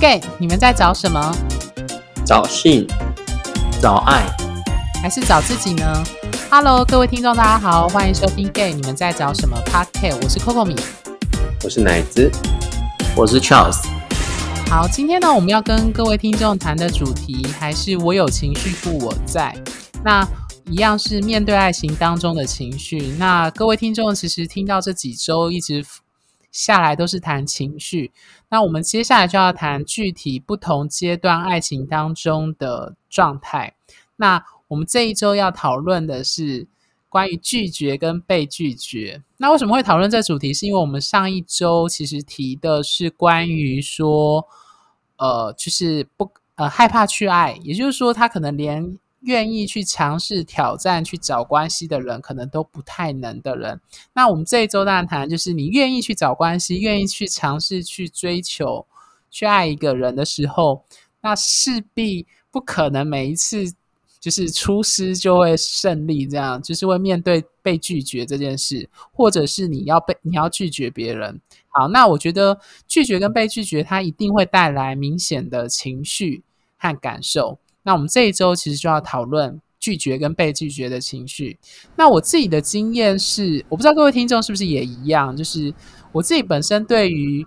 [0.00, 1.34] gay，你们在找什么？
[2.24, 2.86] 找性，
[3.82, 4.24] 找爱，
[5.02, 6.04] 还是找自己呢
[6.48, 10.18] ？Hello，各位听众，大家好，欢迎收听 gay，你们在找什么 Podcast？
[10.22, 10.76] 我是 Coco 米，
[11.64, 12.30] 我是奶子，
[13.16, 13.84] 我是 Charles。
[14.70, 19.52] 好，今天呢，我们要跟各位听众谈的主题还是我有情绪故我在。
[20.04, 20.24] 那
[20.70, 23.16] 一样是面对爱情当中的情绪。
[23.18, 25.84] 那各位听众其实听到这几周一直。
[26.50, 28.10] 下来都是谈情绪，
[28.48, 33.74] 那我们接下来就要谈具体不同阶段爱情当中的状态。
[34.16, 36.66] 那我们这一周要讨论的是
[37.08, 39.22] 关于拒绝跟被拒绝。
[39.36, 40.52] 那为什么会讨论这主题？
[40.52, 44.46] 是因为我们上一周其实提的是关于说，
[45.16, 48.98] 呃，就是不呃害怕去爱，也就是说他可能连。
[49.28, 53.78] 愿意去尝试挑战、去找关系的人，可能都不太能的人。
[54.14, 58.86] 那我们这一周大谈，就是你愿意去找关系、愿意去尝试、去追求、
[59.30, 60.82] 去爱一个人的时候，
[61.20, 63.70] 那势必不可能每一次
[64.18, 71.38] 就是出师就会胜利，这样就是会面对被拒绝这件事，或者是你要被你要拒绝别人。
[71.68, 76.42] 好，那我觉得拒绝跟被拒绝，它一定会带来明显的情绪
[76.78, 77.58] 和感受。
[77.88, 81.58] 那我们这一周其实就要讨论拒绝跟被拒绝的情绪。
[81.96, 85.72] 那我自己的经验是，我不知道各位听众是不是也一样，就是
[86.12, 87.46] 我自己本身对于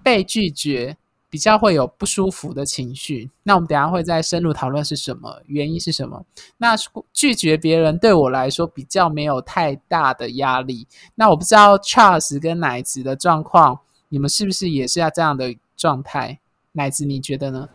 [0.00, 0.96] 被拒绝
[1.28, 3.32] 比较会有不舒服的情绪。
[3.42, 6.24] 那我们等下会再深入讨论是什么原因是什么。
[6.58, 6.76] 那
[7.12, 10.86] 拒绝别人对我来说比较没有太大的压力。
[11.16, 16.38] 那我不知道 Charles 跟奶子的状况，你们是不是也是要这样的状态？
[16.74, 17.68] 奶子你觉得呢？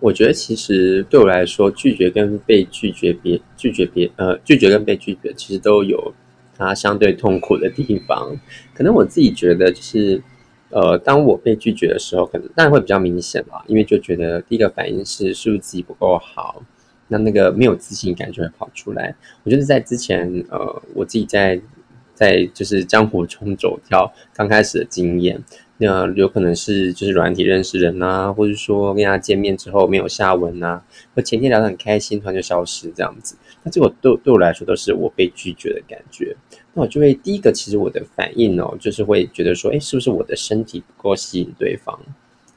[0.00, 6.12] 我觉得其实对我来说，拒绝跟被拒绝别拒绝别呃拒绝跟被拒绝，其实都有
[6.56, 8.38] 它相对痛苦的地方。
[8.74, 10.22] 可能我自己觉得，就是
[10.68, 16.62] 呃，当我被拒绝的时候，可能当然会比较明显吧，因为就觉得第一个反应是是不是自己不够好，
[17.08, 19.14] 那那个没有自信感就会跑出来。
[19.44, 21.58] 我觉得在之前呃，我自己在
[22.12, 25.42] 在就是江湖中走跳刚开始的经验。
[25.78, 30.80] 那有可能是就是软体认识人啊，或者说跟他见面之后没有下文啊，
[31.14, 33.36] 或前天聊得很开心，突然就消失这样子。
[33.64, 36.36] 那这个对对我来说都是我被拒绝的感觉。
[36.74, 41.98] 那我就会第一个，其实我的反应哦，就是会觉得说，哎，是不是我的身体不够吸引对方？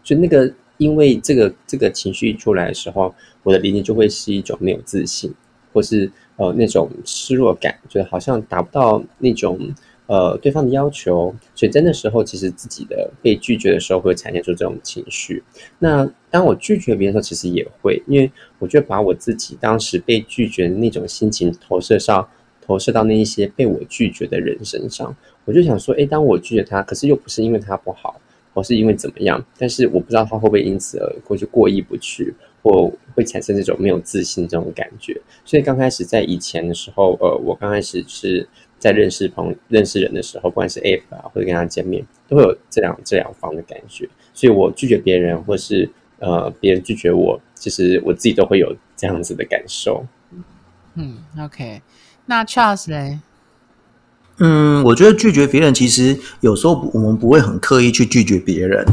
[0.03, 5.33] 就那个因为这个这个情绪出来的时候，我的理解就会是一种没有自信，
[5.73, 9.59] 或是呃那种失落感，觉得好像达不到那种。
[10.07, 15.43] 呃，对方的要求，所以在那时候，其实自己的被拒绝的时候，会产生出这种情绪。
[15.79, 22.25] 那当我拒绝别人的时候，其实也会，因为我就把我自己当时被拒绝的那种心情投射上，
[22.61, 25.13] 投射到那一些被我拒绝的人身上。
[25.43, 28.21] 我就想说，哎，当我拒绝他，可是又不是因为他不好，
[28.53, 35.19] 或是因为怎么样，但是我不知道他会不会因此而过去过意不去，或会产生这种没有自信这种感觉。
[35.43, 38.47] 所以刚开始在以前的时候，呃，我刚开始是。
[38.79, 44.07] 在认识朋认识人的时候，不管是 Af 啊，或者跟他见面，都会有这两这两方的感觉。
[44.33, 45.89] 所以我拒绝别人，或是
[46.19, 50.05] 呃别人拒绝我，其实我自己都会有这样子的感受。
[50.93, 51.81] 嗯，OK，
[52.27, 53.19] 那 Charles 嘞？
[54.37, 58.85] 嗯，我觉得拒绝别人，其实有时候我们不会很刻意去拒绝别人，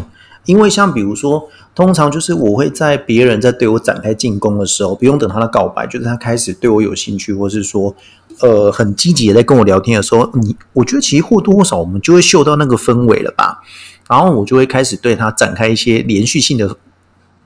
[0.46, 7.94] 因为像比如说，通常就是我会在别人在对我展开进攻的时候，不用等他的告白，就是他开始对我有兴趣，或是说。
[8.40, 13.60] 呃，很积极的在跟我聊天的时候，你我觉得其实或多或少我们就会嗅到那个氛围了吧。
[14.08, 16.76] 然后我就会开始对他展开一些连续性的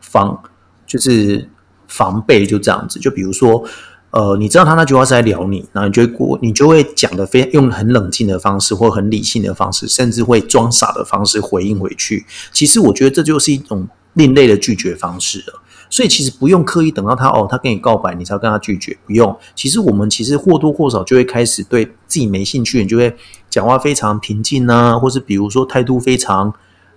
[0.00, 0.42] 防，
[0.86, 1.48] 就是
[1.86, 2.98] 防备，就这样子。
[2.98, 3.62] 就比如说，
[4.10, 12.26] 呃，你知道他那句话是在聊你，然后你就会过，你就会讲的非用很冷静的方式，或很理性的方式，甚至会装傻的方式回应回去。
[12.52, 15.62] 其实我觉得这就是一种另类的拒绝方式了。
[15.90, 19.36] 所以其实不用刻意等到他哦，他跟你告白，你才要跟他拒绝，不用。
[19.54, 23.14] 其实我们其实或多或少就会开始对自己没兴趣，你就会
[23.48, 26.52] 讲话非常平静啊，或是比如说态度非常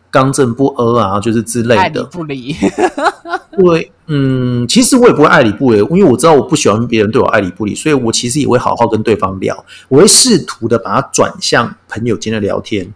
[0.10, 1.82] 刚正不阿啊，就是之类的。
[1.82, 2.56] 爱理不理。
[3.58, 12.94] 对，嗯，其实我也不会爱理不理，因为我知道我不喜欢别人对我爱理不理，所以我其实也会好好跟对方聊，我会试图的把它转向朋友间的聊天。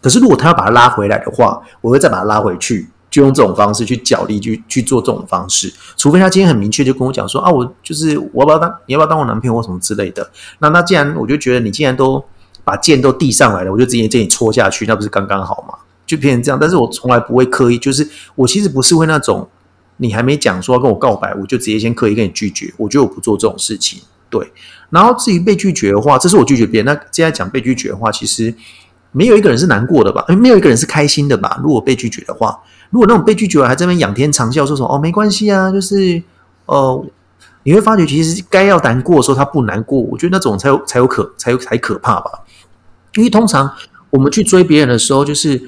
[0.00, 2.88] 可是如果他要把他拉回来的话，我会再把他拉回去。
[3.10, 10.30] 就用这种方式去角力，去去做这种方式，除非他今天很明确就跟我讲说啊，我就是我要不要当你要不要当我男朋友或什么之类的。
[10.58, 12.22] 那那既然我就觉得你既然都
[12.64, 15.74] 把剑都递上来了，我就直接这里戳下去，那不是刚刚好吗？
[16.06, 16.58] 就变成这样。
[16.60, 19.48] 但是我从来不会刻意，就是我其实不是会那种
[19.96, 22.72] 你还没讲说要跟我告白，我就直接先刻意跟你拒绝。
[22.76, 24.02] 我觉得我不做这种事情。
[24.28, 24.52] 对，
[24.90, 26.84] 然后至于被拒绝的话，这是我拒绝别人。
[26.84, 28.54] 那接下来讲被拒绝的话，其实。
[29.10, 30.22] 没有一个人是难过的吧？
[30.28, 31.58] 诶没有一个人是开心的吧？
[31.62, 32.54] 如果被拒绝的话，
[32.90, 36.22] 如果那种被拒绝了还在那边仰天长啸，说什么哦没关系啊，就是
[36.66, 37.04] 呃，
[37.64, 42.30] 你会发觉其实该要难过的时候他不难过，我觉得那种才有才有可才有才可怕吧。
[43.14, 43.70] 因为通常
[44.10, 45.60] 我们去追别人的时候，就是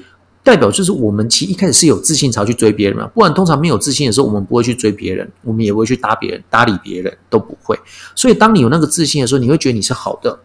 [0.43, 7.77] 代表就是我们其实一开始是有自信才去追别人嘛，不然通常没有自信的时候，我们不会去追别人，我们也不会去搭别人搭理别人，都不会。
[8.15, 10.39] 所以当你有那个自信的时候，你会觉得你是好的，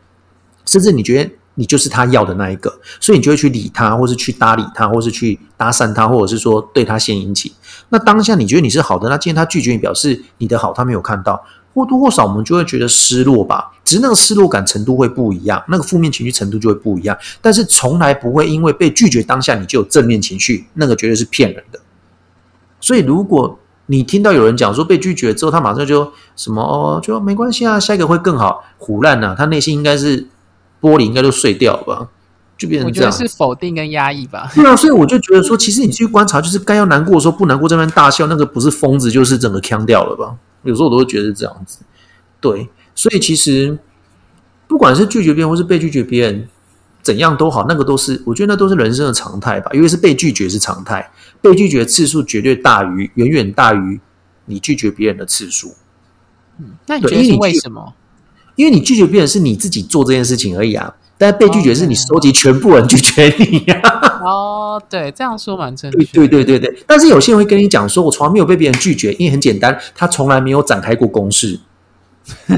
[0.66, 7.50] 甚至你觉得你就是他要的那一个，所以你就会去理他，或是去搭理他，或是去搭讪他，或者是说对他献殷勤。
[7.88, 11.44] 那当下你觉得你是好的，那既然他拒绝你，表示你的好他没有看到，
[11.74, 13.72] 或多或少我们就会觉得失落吧。
[13.84, 17.16] 只是那个失落感程度会不一样，那个负面情绪程度就会不一样。
[17.40, 21.78] 但是从来不会因为被拒绝当下你就有正面情绪，那个绝对是骗人的。
[22.80, 30.26] 所以如果你听到有人讲说被拒绝之后，他马上就什么哦，就没关系啊，下一个会更好，胡烂呐、他内心应该是
[30.80, 32.08] 玻璃应该都碎掉了吧，
[32.56, 33.12] 就变成这样。
[33.12, 34.50] 是否定跟压抑吧。
[34.54, 40.36] 对啊，所以我就觉得说，其实你去观察，就是该要难过的时候不难过，这边大笑，那个不是疯子，就是整个腔掉了吧？
[40.62, 41.78] 有时候我都会觉得是这样子。
[42.40, 43.78] 对，所以其实
[44.66, 46.48] 不管是拒绝别人或是被拒绝别人，
[47.02, 49.70] 怎样都好，那个都是我觉得那都是人生的常态吧。
[49.72, 54.00] 因为是被拒绝是常态，被拒绝的次数绝对大于远远大于
[54.44, 55.74] 你拒绝别人的次数。
[56.58, 57.94] 嗯那你觉得是为什么？
[58.56, 63.80] 因为你拒绝别人是你自己做这件事情而已啊，但是被拒绝是你收集全部人拒绝你呀、
[64.22, 66.12] 哦，对，这样说蛮正对确。
[66.12, 71.60] 对对对对，但是有些人会跟你讲说，我从来没有被别人拒绝，因为很简单，他从来没有展开过攻势。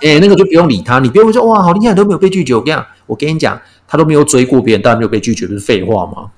[0.00, 2.54] 哎、那个就不用理他，你不用说哇，好厉害，都没有被拒绝。
[2.54, 6.30] 我跟你讲，我跟你讲，他都没有追过别人，当然没有被拒绝，不是废话吗？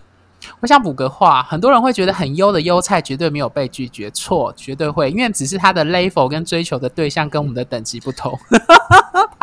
[0.61, 8.39] 我想补个话，很多人会觉得很优的优菜绝对没有被拒绝，错，绝对会，因为只是他的 level 跟追求的对象跟我们的等级不同，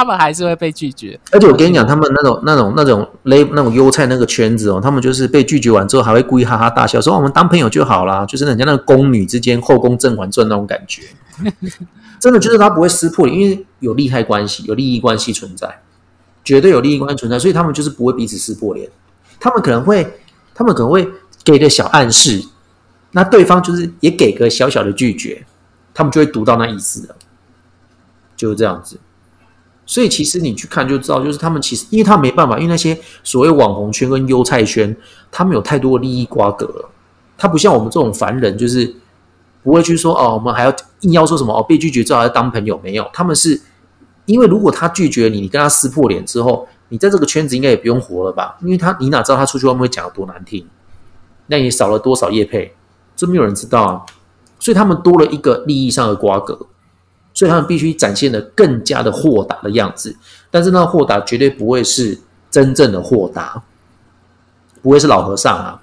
[0.04, 1.18] 他们还是会被拒绝。
[1.32, 11.04] 而且我跟你讲，他们那种那种那种勒那种优菜那个圈子哦，他们就是被拒绝完之后，还会故意哈哈大笑，说、我们当朋友就好啦，就是人家那个宫女之间后宫甄嬛传那种感觉。
[12.20, 15.82] 真的就是他不会撕破脸，因为有利害关系、有利益关系存在，
[16.44, 18.90] 绝对有利益关系存在，所以他们就是不会彼此撕破脸。
[19.40, 20.20] 他们可能会，
[20.54, 21.08] 他们可能会
[21.46, 22.44] 给个小暗示，
[23.12, 25.46] 那对方就是也给个小小的拒绝，
[25.94, 27.16] 他们就会读到那意思了，
[28.36, 29.00] 就是这样子。
[29.86, 34.96] 所以其实你去看就知道，就是他们其实，因为他没办法，因为那些所谓网红圈跟优菜圈，
[35.32, 36.90] 他们有太多的利益瓜葛了。
[37.38, 38.96] 他不像我们这种凡人，就是
[39.62, 43.06] 不会去说哦，我们还要硬要说什么哦，被拒绝之后还要当朋友，没有。
[43.12, 43.62] 他们是
[44.26, 48.58] 因为如果他拒绝你，你跟他撕破脸之后，你在这个圈子应该也不用活了吧？
[48.62, 50.66] 因为他你哪知道他出去外面会讲的多难听？
[51.48, 52.74] 那你少了多少业配，
[53.16, 54.02] 这没有人知道啊。
[54.60, 56.58] 所以他们多了一个利益上的瓜葛。
[57.34, 60.16] 所以他们必须展现的更加的豁达的样子，
[60.52, 62.18] 但是那豁达绝对不会是
[62.52, 63.64] 真正的豁达，
[64.82, 65.82] 不会是老和尚啊，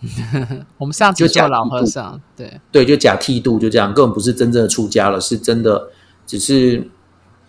[0.78, 5.88] 我们上次就叫老和尚，对，对，就假剃度就这样，根本不是真正的出家了，是真的
[6.26, 6.88] 只是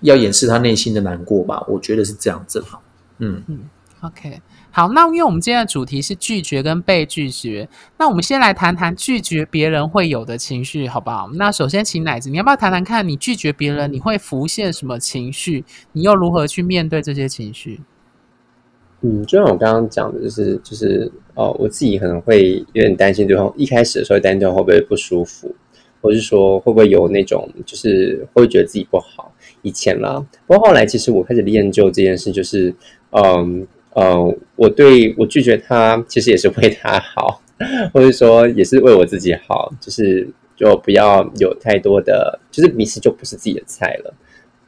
[0.02, 1.64] 要掩饰他内心的难过吧？
[1.68, 2.80] 我觉得是这样子哈。
[3.20, 3.44] 嗯，
[4.02, 4.42] OK，
[4.72, 7.68] 好，那因为我们今天的主题是拒绝跟被拒绝，
[7.98, 11.30] 那我们先来谈谈拒绝别人会有的情绪，好不好？
[11.34, 15.66] 那首先，请奶子，你要不要谈谈看你拒绝别人，你会浮现什么情绪？
[15.92, 17.82] 你又如何去面对这些情绪？
[19.02, 25.54] 嗯，就像我刚刚讲的，就是就是哦，我自己可能会有点担心对方，一开始的时候担心对方会不会不舒服，
[26.02, 29.34] 或是说会不会有那种就是会不会觉得自己不好。
[29.62, 32.74] 以前啦，不过后来其实我开始练就这件事，就是
[33.12, 33.68] 嗯
[34.00, 37.42] 呃，我对我拒绝他，其实也是为他好，
[37.94, 40.26] 或者说也是为我自己好，就是
[40.56, 44.14] 就不要有太多的，就是彼此就不是自己的菜了。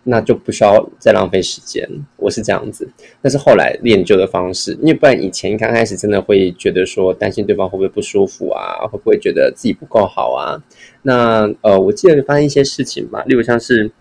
[0.04, 2.90] 那就不需要再浪费时间，我是这样子。
[3.22, 10.58] 但是后来练就的方式，因为不然以前刚开始真的会觉得说担心对方会不会不舒服啊，会不会觉得自己不够好啊？
[11.04, 13.92] 那呃，我记得发生一些事情吧，例如像是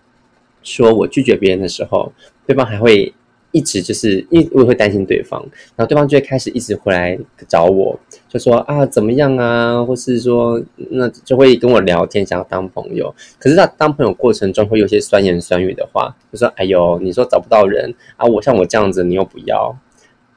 [0.63, 2.11] 说我拒绝别人的时候，
[2.47, 3.13] 对方还会
[3.51, 5.41] 一直就是因为我也会担心对方，
[5.75, 7.17] 然后对方就会开始一直回来
[7.47, 13.13] 找我，就说啊怎么样啊，或是说那就会跟我聊天，想要当朋友。
[13.37, 19.77] 可是他当朋友过程中会有些酸言酸语的话，就说哎呦，你说找不到人啊，我像我这样子你又不要，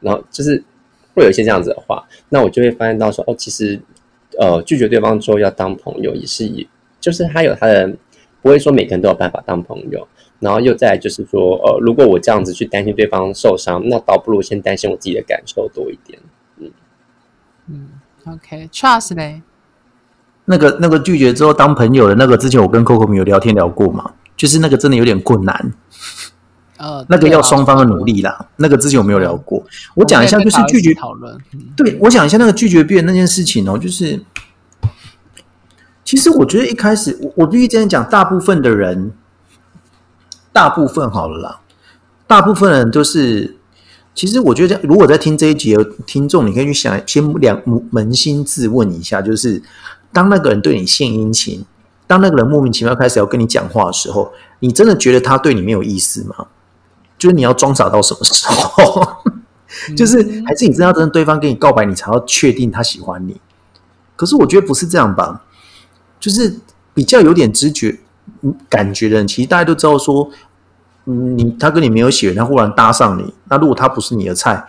[0.01, 0.63] 然后就是
[1.15, 3.81] 会有一些这样子的话，那我就会发现到说哦，其实
[4.41, 6.67] 呃拒绝对方之后要当朋友也是以，
[7.01, 7.95] 就是他有他的，
[8.43, 10.09] 不会说每个人都有办法当朋友。
[10.41, 16.19] 然后又再来就是说，呃，如果我这样子去担心对方受伤，那倒不如先担心我自己的感受多一点。
[16.59, 16.71] 嗯
[17.69, 17.89] 嗯
[18.27, 19.43] ，OK，trust、嘞，
[20.45, 25.73] 那个那个拒绝之后当朋友的那个，之前我跟 Coco 有聊天聊过嘛，就是那个真的有点困难。
[26.77, 28.49] 呃，那个要双方的努力啦。
[28.57, 29.65] 那个之前有没有聊过？
[29.95, 34.21] 我讲一下，就是拒绝讨论，嗯对，我讲一下那个拒绝别人那件事情哦，就是，
[36.05, 39.13] 其实我觉得一开始我我必须这样讲，大部分的人，
[40.55, 41.61] 大部分好了啦，
[42.29, 43.57] 大部分人都是，
[44.15, 47.61] 其实我觉得，如果在听这一集的听众，你可以去想，先两
[47.93, 49.61] 扪心自问一下，就是
[50.13, 51.65] 当那个人对你献殷勤，
[52.07, 56.47] 当那个人莫名其妙开始要跟你讲话的时候，你真的觉得他对你没有意思吗？
[57.19, 59.03] 就是你要装傻到什么时候？
[59.97, 63.41] 就是还是你真的要真的对方跟你告白，你才要确定他喜欢你。
[64.15, 65.43] 可是我觉得不是这样吧，
[66.21, 66.61] 就是
[66.95, 67.99] 比较有点直觉嗯
[68.69, 70.29] 感觉的人，其实大家都知道说，
[71.07, 74.65] 嗯，你他跟你没有血缘，他忽然搭上你，那如果他不是你的菜，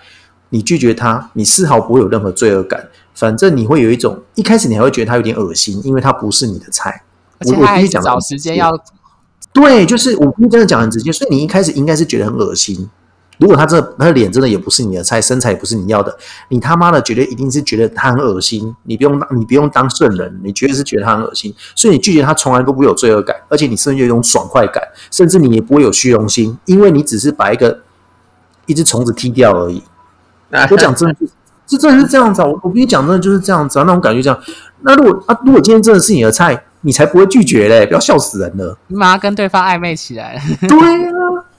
[0.49, 7.03] 你拒绝他，你丝毫不会有任何罪恶感，反正你会有一种一开始你还会觉得他有点恶心，因为他不是你的菜。
[7.37, 8.71] 而且他找时间要
[9.51, 12.89] 对，就是我真的讲很直接，所以你一开始应该是觉得很恶心。
[13.37, 16.15] 如果他这他的脸真的也不是你的菜，身材也不是你要的，
[16.49, 18.75] 你他妈的绝对一定是觉得他很恶心。
[18.83, 27.81] 你不用当你不用当圣人，你绝对是觉得他很恶心，所以你拒绝他从来都不会有罪恶感，而且你甚至有一种爽快感，甚至你也不会有虚荣心，因为你只是把一个
[28.65, 29.83] 一只虫子踢掉而已。
[30.71, 31.33] 我讲真的就是，
[31.67, 32.45] 这真的是这样子啊！
[32.45, 34.39] 我我跟你讲，真的就是这样子啊，那种感觉这样。
[34.81, 37.85] 那如果啊，如果今天真的是你的菜，你才不会拒绝嘞！
[37.85, 38.77] 不要笑死人了。
[38.87, 40.41] 你马上跟对方暧昧起来了。
[40.61, 41.09] 对呀、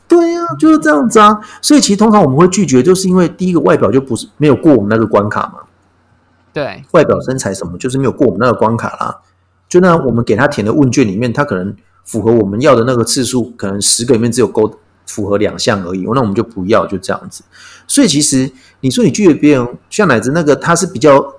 [0.09, 1.41] 对呀、就是这样子啊。
[1.61, 5.61] 所以其实通常我们会拒绝，就是因为第一个外表就不是没有过我们那个关卡嘛，
[6.53, 9.21] 对，外表身材什么就是没有过我们那个关卡啦。
[9.69, 14.73] 就那我们给他填的问卷里面，他可能符合我们要的那个次数，可能十个里面只有勾
[15.07, 17.43] 符合两项而已，那我们就不要，就这样子。
[17.89, 21.35] 所以其实你说你拒绝别人，像奶子那个他是比较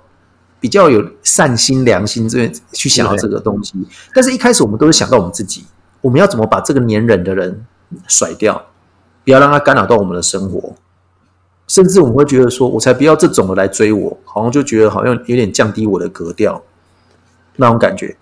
[0.60, 3.74] 比较有善心良心这边去想到这个东西，
[4.12, 5.64] 但是一开始我们都是想到我们自己，
[6.02, 7.64] 我们要怎么把这个粘人的人
[8.06, 8.66] 甩掉，
[9.24, 10.74] 不要让他干扰到我们的生活。
[11.66, 16.62] 甚至我们会觉得说，我才不要这种的来追我，好像就觉得好像有点降低我的格调，
[17.56, 18.16] 那种感觉。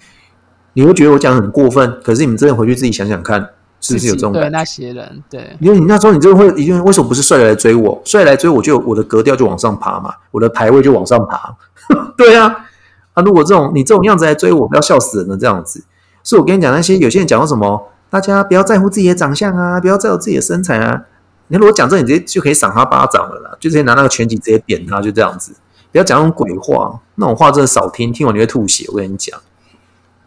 [0.72, 4.48] 你会觉得我讲得很过分，可是你们真的回去自己想想看，是不是有这种感觉？
[4.48, 8.02] 对那些人，对，因为你那时候你真的会，因为为什么不是帅来追我？
[8.04, 11.56] 帅来追我就我的格调就往上爬嘛，我的排位就往上爬。
[12.18, 12.66] 对啊，
[13.14, 15.84] 啊，如果这种你这种样子来追我，不要笑死人了这样子。
[16.24, 17.80] 所以我跟你讲，那些有些人讲到什么，
[18.16, 21.04] 大家不要在乎自己的长相啊，不要在乎自己的身材啊。
[21.48, 25.52] 你如果讲这，你直接就可以赏他巴掌了啦，就直接拿那个拳击直接扁他，就这样子。
[25.92, 28.86] 不要讲那种鬼话，那种话真的少听，听完你会吐血。
[28.88, 29.38] 我跟你讲，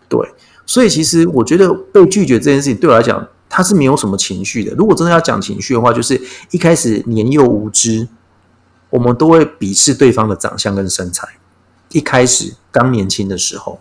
[0.07, 0.19] 对，
[0.67, 4.75] 所以其实我觉得被拒绝这件事情对我来讲，他是没有什么情绪的。
[4.75, 8.07] 如果真的要讲情绪的话，就是一开始年幼无知，
[8.91, 11.27] 我们都会鄙视对方的长相跟身材。
[11.89, 13.79] 一开始刚年轻的时候，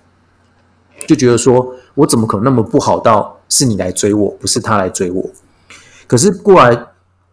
[1.07, 5.31] 就觉得说我怎么可能那么不好到是你来追我，不是他来追我？
[6.07, 6.87] 可是过来，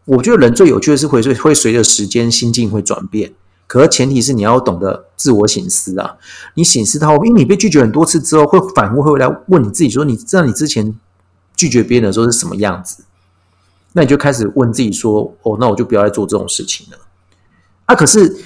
[0.05, 3.33] 我觉得人最有趣的是会随会随着时间心境会转变。
[3.67, 6.17] 可是前提是你要懂得自我省思啊！
[6.53, 10.95] 你省思到，因为你被拒绝很多次之后，会反复会来问你自己说：你知道你之前
[11.55, 13.03] 拒绝别人的时候是什么样子？
[13.93, 16.97] 那你就开始问自己说：哦，那我就不要再做这种事情了。
[17.85, 18.37] 啊，可是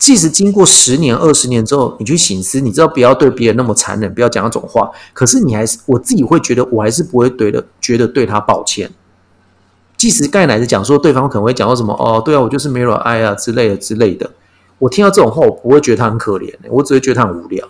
[0.00, 4.90] 即使经过十年、二十年之后，你去醒思，你知道不要对别人那么残忍，不要讲那种话。
[5.12, 8.90] 可是你还是我自己会觉得，我还是不会对的，觉得对他抱歉。
[9.98, 14.30] 即使盖奶子讲说对方可能会讲到什么哦，对啊，我就是没有爱啊之类的之类的。
[14.78, 17.68] 我听到这种话，我不会觉得他很可怜、我只会觉得他很无聊。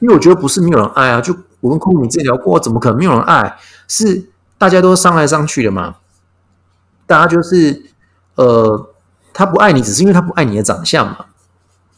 [0.00, 3.58] 因为我觉得不是没有人爱啊，就我跟空你之前聊过，怎么可能没有人爱？
[3.86, 4.24] 是
[4.56, 5.96] 大家都伤来伤去的嘛。
[7.06, 7.82] 大家就是
[8.36, 8.88] 呃，
[9.34, 11.26] 他不爱你，只是因为他不爱你的长相嘛，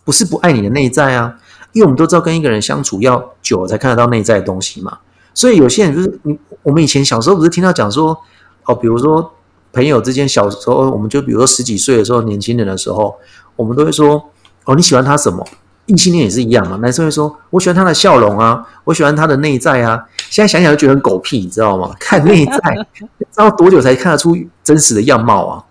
[0.05, 1.37] 不是不爱你的内在啊。
[1.73, 4.99] 因为我们都知道，跟一个人相处要久了才看得到内在的东西嘛。
[5.35, 8.19] 所以有些人就是你，我们以前小时候不是听到讲说，
[8.64, 9.35] 哦，比如说
[9.75, 13.14] 朋友之间小时候，我们就比如说十几岁的时候，年轻人的时候，
[13.57, 14.31] 我们都会说，
[14.64, 15.47] 哦，你喜欢他什么？
[15.85, 20.02] 异性恋也是一样嘛，男生会说，我喜欢他的笑容啊，我喜欢他的内在啊。
[20.31, 21.95] 现在想想就觉得很狗屁，你知道吗？
[22.00, 22.59] 看内在，
[23.21, 25.62] 知道多久才看得出真实的样貌啊？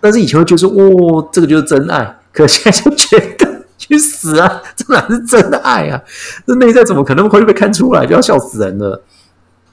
[0.00, 4.62] 但是以前会觉得说，哦，这个就是真爱，可现在就觉得去死啊！
[4.76, 6.00] 这哪是真爱啊？
[6.46, 8.06] 这内在怎么可能会被看出来？
[8.06, 9.02] 就要笑死人了。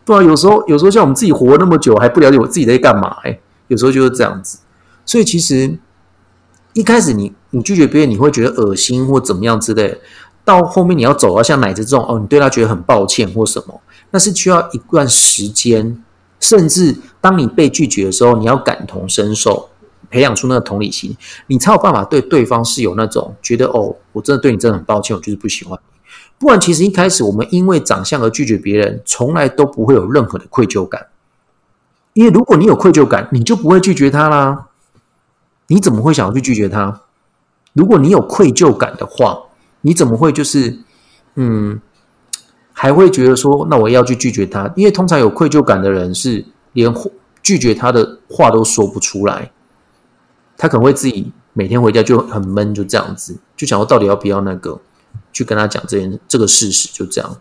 [0.06, 4.60] 对啊，有时候有时候像我们自己活那么久，还不了解我自己在干嘛、哎，有时候就是这样子。
[5.06, 5.78] 所以其实
[6.74, 10.00] 一开始你你拒绝别人，你会觉得恶心或怎么样之类。
[10.44, 13.82] 到后面你要走到像奶子这种哦，你对他觉得很抱歉或什么，
[14.12, 16.02] 那是需要一段时间，
[16.40, 19.70] 甚至当你被拒绝的时候，你要感同身受，
[20.10, 21.16] 培养出那个同理心，
[21.48, 25.98] 你才有办法对对方是有那种觉得哦，我真的对你真的很抱歉，我就是不喜欢你。
[26.40, 31.08] 不然，其实一开始我们因为长相而拒绝别人，从来都不会有任何的愧疚感，
[32.14, 34.68] 因为如果你有愧疚感，你就不会拒绝他啦。
[35.68, 37.02] 你怎么会想要去拒绝他？
[37.74, 39.38] 如果你有愧疚感的话，
[39.82, 40.80] 你怎么会就是
[41.36, 41.82] 嗯，
[42.72, 44.72] 还会觉得说，那我要去拒绝他？
[44.76, 46.94] 因为通常有愧疚感的人是连
[47.44, 49.52] 拒绝他的话都说不出来，
[50.58, 54.80] 他可能会自己每天回家就很闷，就这样子，就想我到底要不要那个
[55.32, 57.38] 去跟他讲这件这个事实，就这样。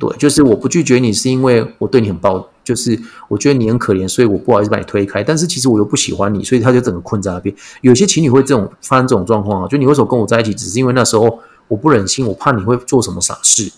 [0.00, 5.22] 对，就是我不拒绝你，是因为我对你很抱，就是我觉得你很可怜，所以我不好意思把你推开。
[5.22, 7.54] 但是其实我又不喜欢你，所以他就整个困在那边。
[7.82, 11.38] 有些情侣会这种发生这种状况啊，就你为什么跟我在一起，只是因为那时候
[11.68, 13.70] 我不忍心，我怕你会做什么傻事，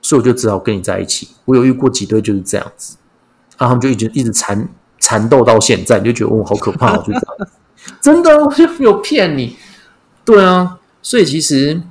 [0.00, 1.28] 所以我就只好跟你在一起。
[1.44, 2.96] 我有遇过几对就是这样子，
[3.58, 4.66] 然后他们就一直一直缠
[5.00, 7.24] 缠斗到现在，你就觉得哦，好可怕，就这样。
[8.00, 9.56] 真的，我就没有骗你。
[10.24, 11.82] 对啊，所以其实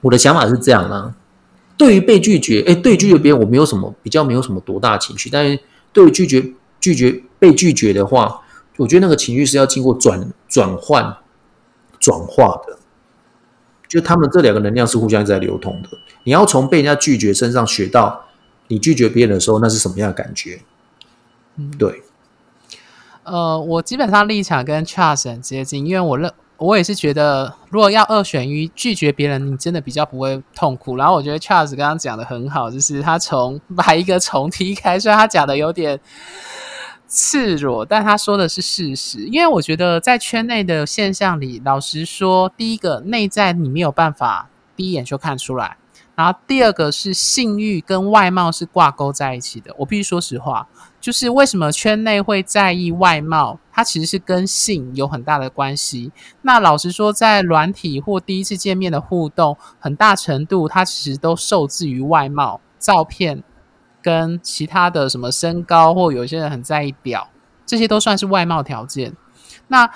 [0.00, 1.14] 我的想法是这样啊。
[1.76, 5.30] 对于被拒绝，哎，对拒绝别人，我没有什么比较，没有什么多大情绪。
[5.30, 5.58] 但是
[5.92, 8.42] 对于拒绝、拒绝被拒绝的话，
[8.76, 11.16] 我觉得那个情绪是要经过转转换、
[11.98, 12.78] 转化的。
[13.88, 15.88] 就他们这两个能量是互相在流通的。
[16.24, 18.26] 你要从被人家拒绝身上学到，
[18.68, 20.60] 你拒绝别人的时候，那是什么样的感觉？
[21.56, 22.02] 嗯，对。
[23.24, 26.32] 呃，我基本上立场跟 Charles 很接近，因为我认。
[26.56, 30.94] 我也是觉得，如果要二选一，拒绝别人，你真的比较不会痛苦。
[30.94, 35.98] 然后我觉得 Charles 刚刚讲的很好，就是他从把一个虫踢开，虽然他讲的有点
[37.08, 39.20] 赤裸，但他说的是事实。
[39.20, 45.78] 因为我觉得在圈内的现象里，老实说，第一个内在你没有办法第一眼就看出来，
[46.14, 49.74] 然后第二个是性欲跟外貌是挂钩在一起的。
[49.78, 50.68] 我必须说实话。
[51.00, 53.58] 就是为什么圈内会在意外貌？
[53.72, 56.12] 它其实是跟性有很大的关系。
[56.42, 63.42] 那老实说，在软体或第一次见面的互动，很大程度它其实都受制于外貌、照片
[64.02, 67.30] 跟其他的什么身高，或有些人很在意表，
[67.64, 69.16] 这些都算是外貌条件。
[69.68, 69.90] 那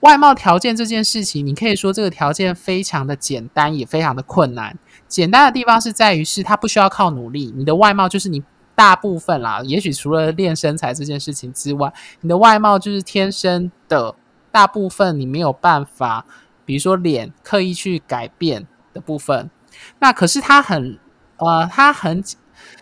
[0.00, 4.76] 外貌条件这件事情，你可以说这个条件非常的简单，也非常的困难。
[5.06, 8.42] 简单的地方是在于是它不需要靠努力，你的外貌就是你。
[8.74, 14.14] 大部分啦，也许除了练身材这件事情之外，你的外貌就是天生的。
[14.54, 16.24] 大部分你没有办法，
[16.64, 19.50] 比如说脸刻意去改变的部分。
[19.98, 20.96] 那可是他很
[21.38, 22.22] 呃，他很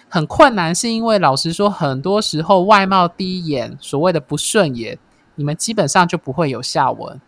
[0.07, 4.98] 很困难，是因为老实说，很多时候外貌第一眼所谓的不顺眼，
[5.37, 7.18] 你们基本上就不会有下文，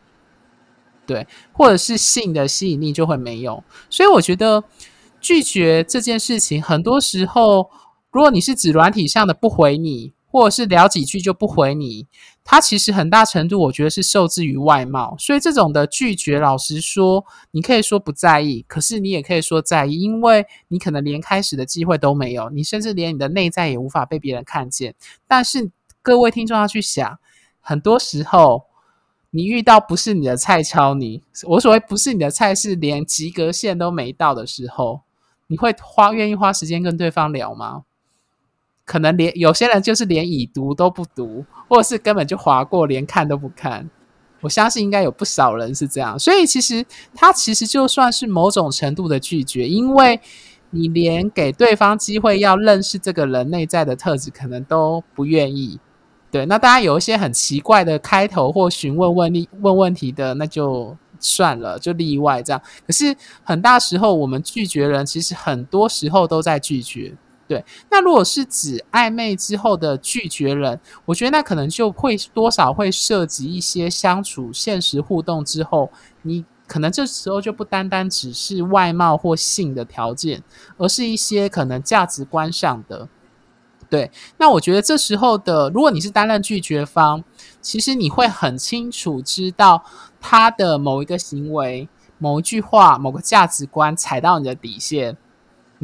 [1.06, 3.64] 对，或者是性的吸引力就会没有。
[3.88, 4.62] 所以我觉得
[5.22, 7.70] 拒绝这件事情，很多时候。
[8.14, 12.06] 如果你是指软体上的不回你，或者是聊几句就不回你，
[12.44, 24.94] 他其实很大程度我觉得是受制于外貌，所以这种的拒绝，老实说，你可以说不在意，可是你也可以说在意，因为你可能连开始的机会都没有，你甚至连你的内在也无法被别人看见。
[25.26, 27.18] 但是各位听众要去想，
[27.58, 28.66] 很多时候
[29.30, 35.00] 你遇到不是你的菜敲你，我所谓不是你的菜是连及格线都没到的时候，
[35.48, 37.82] 你会花愿意花时间跟对方聊吗？
[38.84, 43.88] 可能连有些人就是连已读都不读，或者是根本就划过，连看都不看。
[44.40, 50.20] 我相信应该有不少人是这样，所以其实他其实就算是某种程度的拒绝，因为
[50.68, 55.80] 你连给对方机会要认识这个人内在的特质，可能都不愿意。
[56.30, 62.60] 对，那当然有一些很奇怪的开头或询问问问问问题的，那就算了，就例外这样。
[62.86, 67.14] 可是很大时候，我们拒绝人，其实很多时候都在拒绝。
[67.46, 75.90] 对，那如果是指暧昧之后的拒绝人，我觉得那可能就会多少会涉及一些相处、现实互动之后，
[76.22, 80.42] 你可能这时候就不单单只是外貌或性的条件，
[80.78, 83.06] 而是一些可能价值观上的。
[83.90, 87.22] 对，那我觉得这时候的，如果你是担任拒绝方，
[87.60, 89.84] 其实你会很清楚知道
[90.18, 95.18] 他的某一个行为、某一句话、某个价值观踩到你的底线。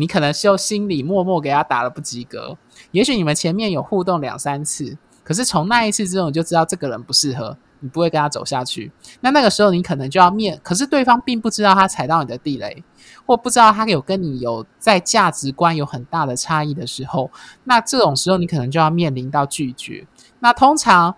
[0.00, 2.56] 你可能就心里默默给他打了不及格，
[2.90, 8.90] 也许你们前面有互动两三次，可是从那一次之后你就知道这个人不适合，你不会跟他走下去。
[9.20, 12.82] 那那个时候你可能就要面，可是对方并不知道他踩到你的地雷，
[13.26, 17.30] 或不知道他有跟你有在价值观有很大的差异的时候，
[17.64, 20.06] 那这种时候你可能就要面临到拒绝。
[20.38, 21.14] 那通常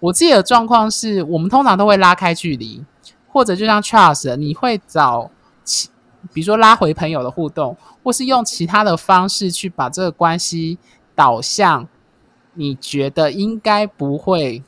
[0.00, 2.82] 我自己的状况是我们通常都会拉开距离，
[3.28, 5.30] 或者就像 Charles，你会找。
[6.32, 10.78] 比如说拉回朋友的互动，或是用其他的方式去把这个关系
[11.14, 11.88] 导向
[12.54, 14.62] 你觉得应该不会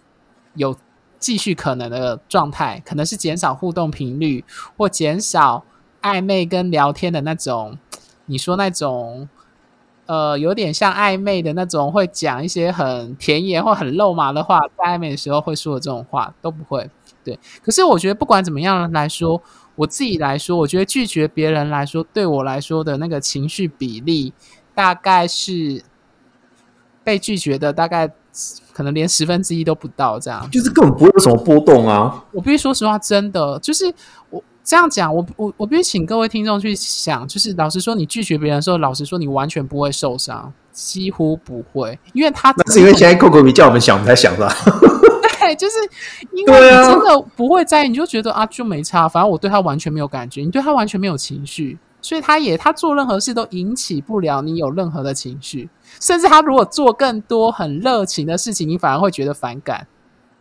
[0.55, 0.77] 有
[1.19, 4.45] 继续可能的状态，可能是减少互动频率，
[4.77, 5.65] 或减少
[6.03, 7.79] 暧昧跟聊天的那种，
[8.27, 9.29] 你说那种
[10.07, 16.91] 呃有点像暧昧的那种，会讲一些很甜言或很肉麻的话，在暧昧的时候会说的这种话都不会。
[17.25, 19.43] 对，可是我觉得不管怎么样来说，
[19.77, 24.33] 我自己来说，我觉得拒绝别人来说，对我来说的那个情绪比例，
[24.75, 25.83] 大概是
[27.03, 28.09] 被拒绝的大概
[28.73, 30.49] 可能连十分之一都不到这样。
[30.51, 32.25] 就是根本不会有什么波动啊。
[32.33, 33.93] 我必须说实话，真的就是
[34.31, 44.49] 我这样讲，我我我必须请各位听众去想，就是老实说，你拒绝别人的时候，老实说，你完全不会受伤，几乎不会，因为他那是因为现在 Coco 比叫我们想，我们才想的。
[45.45, 45.77] 对，就是
[46.33, 55.69] 因为你真的不会在意，你就觉得啊，就没差，反正我对他完全没有感觉，你对他完全没有情绪，所以他也他做任何事都引起不了你有任何的情绪，
[56.01, 59.87] 甚至他如果做更多很热情的事情，你反而会觉得反感。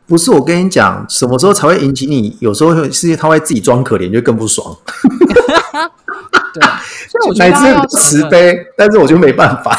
[0.06, 2.38] 不是我跟你讲，什么时候才会引起你？
[2.40, 4.76] 有时候是他会自己装可怜，就更不爽。
[6.54, 6.62] 对，
[7.10, 9.78] 所以我觉得 慈悲，但是我就没办法。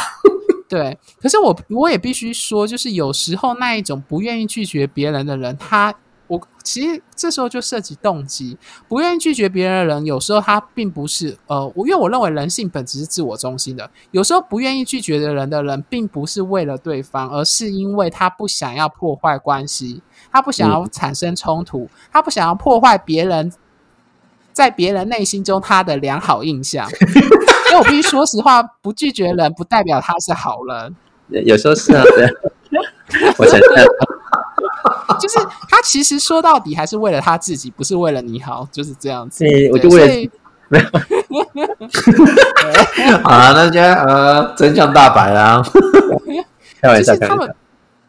[0.74, 5.94] 对，可是我我也必须说，就是有时候那一种不愿意拒绝别人的人，他
[6.26, 8.58] 我其实这时候就涉及动机。
[8.88, 13.88] 不愿意拒绝别人的人，有时候他并不是呃，我因为我认为人性本质是自我中心的。
[14.10, 23.52] 有时候不愿意拒绝的人的人，并不是为了对方，而是因为他不想要破坏关系，他不想要产生冲突，他不想要破坏别人
[24.52, 26.90] 在别人内心中他的良好印象。
[27.78, 30.96] 我必须说实话，不拒绝人不代表他是好人。
[31.28, 32.02] 有时候是啊，
[33.38, 33.86] 我承认，
[35.18, 39.44] 就是他其实说到底还是为了他自己，不是为了你好，就是这样子。
[39.44, 40.30] 对，我就为了
[40.68, 40.86] 没有。
[43.22, 45.62] 好啊，那就呃，真相大白啦，
[46.80, 47.54] 开玩笑，他们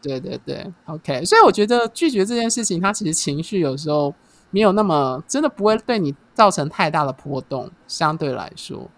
[0.01, 1.23] 对对对，OK。
[1.25, 4.13] 所以我觉得拒绝这件事情，他其实情绪有时候
[4.51, 8.89] 没有那么真的不会对你造成太大的波动，相对来说。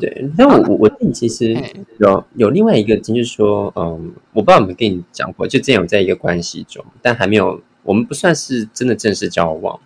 [0.00, 1.56] 对，但我我我自己其实
[1.98, 9.78] 有有另外一个，就是说，嗯，我不知道有没有跟你讲过，就之前有在一个关系中，但还没有，我们不算是真的正式交往，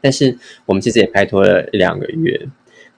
[0.00, 2.48] 但是我们其实也拍拖了两个月，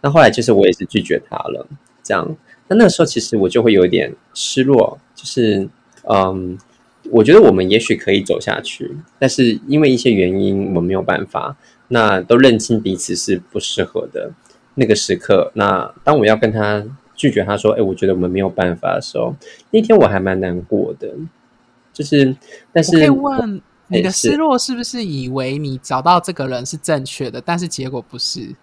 [0.01, 1.67] 那后来就是我也是拒绝他了，
[2.03, 2.37] 这样，
[2.69, 5.69] 那那个时候其实我就会有点失落，就是，
[6.05, 6.59] 嗯，
[7.11, 11.57] 我觉得我们也许可以走下去，但是因为一些原因，我们没有办法，
[11.89, 14.33] 那都认清彼此是不适合的。
[14.75, 19.35] 那个时刻，那当我要跟他拒绝他说：“哎，我觉得我们没有办法的时候，
[19.71, 21.09] 那天我还蛮难过的。
[21.93, 22.35] 就是，
[22.73, 28.55] 但是可以问你的失落是不是以为你找到这个人是正确的，但是结果不是？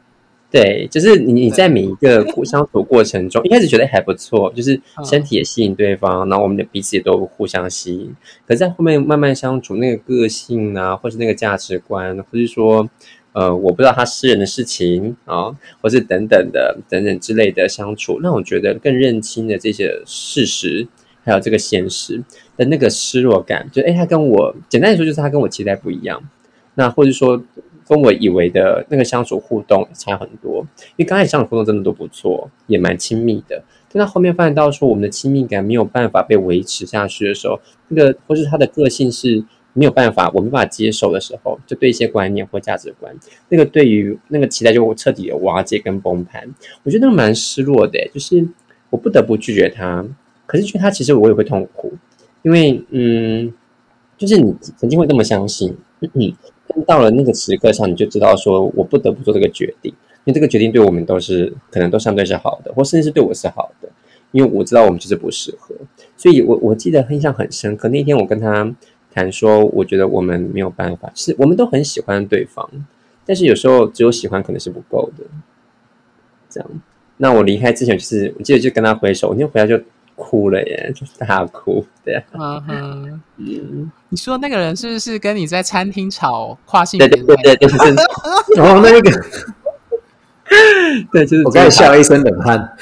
[0.49, 8.15] 对，就是你你在每一个相处过程中，一开始觉得还不错，就是身体也吸引对方，然后我们的彼此也都互相吸引。
[8.47, 12.89] 可在后面慢慢相处，那个个性啊，或是那个价值观，或是说。
[13.37, 20.87] 呃，我不知道他私人的事情啊，或是等等的等等之类的相处，让我觉得更认清了这些事实，
[21.23, 22.23] 还有这个现实
[22.55, 23.69] 的那个失落感。
[23.71, 26.19] 就哎，他跟我简单来说，就是他跟我期待不一样。
[26.73, 27.39] 那或者说，
[27.87, 30.65] 跟我以为的那个相处互动差很多。
[30.95, 33.63] 因为刚开始相处互动真的都不错，也蛮亲密的。
[33.91, 39.43] 但他后面发现到说，我们的亲密感没有办法被维持下去的时候，那个或是他的个性是。
[39.77, 43.15] 没有办法，我没办法接受的时候，就对一些观念或价值观，
[43.49, 46.51] 那个对于那个期待就彻底的瓦解跟崩盘。
[46.81, 48.43] 我觉得那个蛮失落的，就是
[48.89, 50.03] 我不得不拒绝他。
[50.47, 51.93] 可是拒绝他，其实我也会痛苦，
[52.41, 53.53] 因为嗯，
[54.17, 56.33] 就是你曾经会那么相信， 嗯，
[56.87, 59.93] 到了那个时刻上，你就知道说我不得不做这个决定，
[60.25, 63.89] 因为这个决定对我们都是可能都相对是好的，或甚至是对我是好的，
[64.31, 65.75] 因为我知道我们就是不适合。
[66.15, 68.73] 所以我我记得印象很深刻，那天我跟他。
[69.17, 72.69] 谈说，我觉得我们没有办法，是我们都很喜欢对方，
[73.25, 75.23] 但是有时候只有喜欢可能是不够的。
[76.47, 76.69] 这样，
[77.17, 79.81] 那我离开之前，就是我记得就跟他挥手，那天回来就
[80.15, 82.23] 哭了耶， 就是大哭，对啊。
[82.33, 87.07] 嗯哼，嗯，你说那个人是不是跟你在餐厅吵跨性别？
[87.07, 87.77] 对对对对，就是。
[88.61, 89.11] 哦，那个，
[91.11, 92.77] 对，就是我刚才吓了一身冷汗。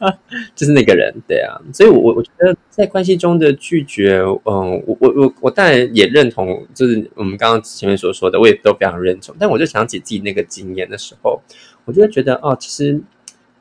[0.54, 9.34] 就是那个人，对啊，所以，我我我觉得在关系中的拒绝，嗯，我我我我当然也认同，就是我们刚刚前面所说的，我也都非常认同。
[9.38, 11.40] 但我就想起自己那个经验的时候，
[11.84, 13.00] 我就会觉得，哦，其实，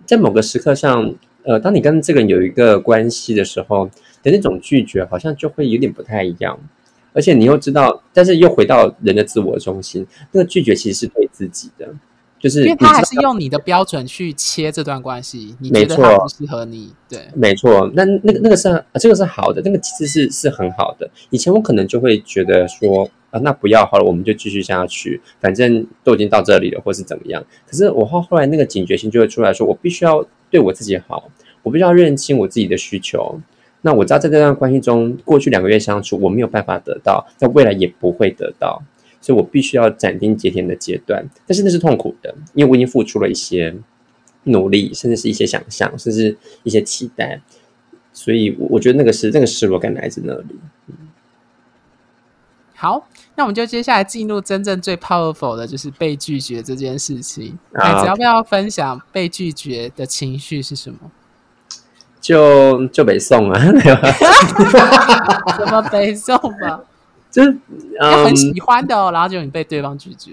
[0.05, 3.89] 在某个时刻上，呃，当你跟这个人有一个关系的时候
[4.21, 6.59] 的那种拒绝，好像就会有点不太一样。
[7.13, 11.91] 而且你又知道，但是又回到人的自我中心，那个拒绝其实是对自己的。
[12.39, 17.89] 就是因为他还是用你的标准去切这段关系，你觉得他不适合你，对，没错。
[17.95, 21.09] 那那个那个是这个是好的，那个其实是是很好的。
[21.29, 27.43] 以前我可能就会觉得说啊，那不要好了，我们就继续下去，反正都已经到这里了，或是怎么样。
[27.65, 31.29] 可是我后后来那个警觉性就会出来说，我必须要对我自己好，
[31.63, 33.39] 我必须要认清我自己的需求。
[33.81, 38.81] 那我知道在这段关系中，过去两个月相处，我没有办法得到，在未来也不会得到，
[39.21, 41.25] 所以我必须要斩钉截铁的阶段。
[41.45, 43.75] 但是那是痛苦的，因为我已经付出了一些
[44.43, 47.41] 努力，甚至是一些想象，甚至一些期待，
[48.13, 50.59] 所以我我觉得那个是那个失落感来自那里。
[52.75, 57.57] 好，那我们就接下来进入真正最 powerful 的，就是被拒绝这件事情。
[57.73, 60.99] 哎，只要不要分享被拒绝的情绪是什么？
[62.21, 63.59] 就就北宋啊，
[65.57, 66.81] 什么北宋吧？
[67.29, 67.57] 就是
[67.99, 70.31] 要很喜欢的，然后就你被对方拒绝。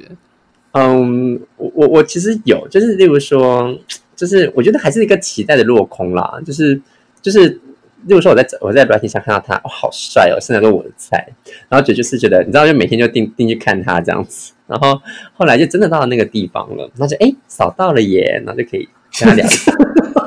[0.72, 3.76] 嗯，我我我其实有，就是例如说，
[4.16, 6.80] 就是我觉得还是一个期待的落空啦，就是
[7.20, 7.60] 就是。
[8.06, 11.26] 例如说，我在我在软体上看到他，哦，好帅哦，现在都我的菜，
[11.70, 15.00] 然后就就是觉得，你知道，就每天就定定去看他这样子，然后
[15.32, 18.86] 后来就真的到了那个地方了，那就哎扫到了耶，然后就可以
[19.18, 19.72] 跟他聊一下，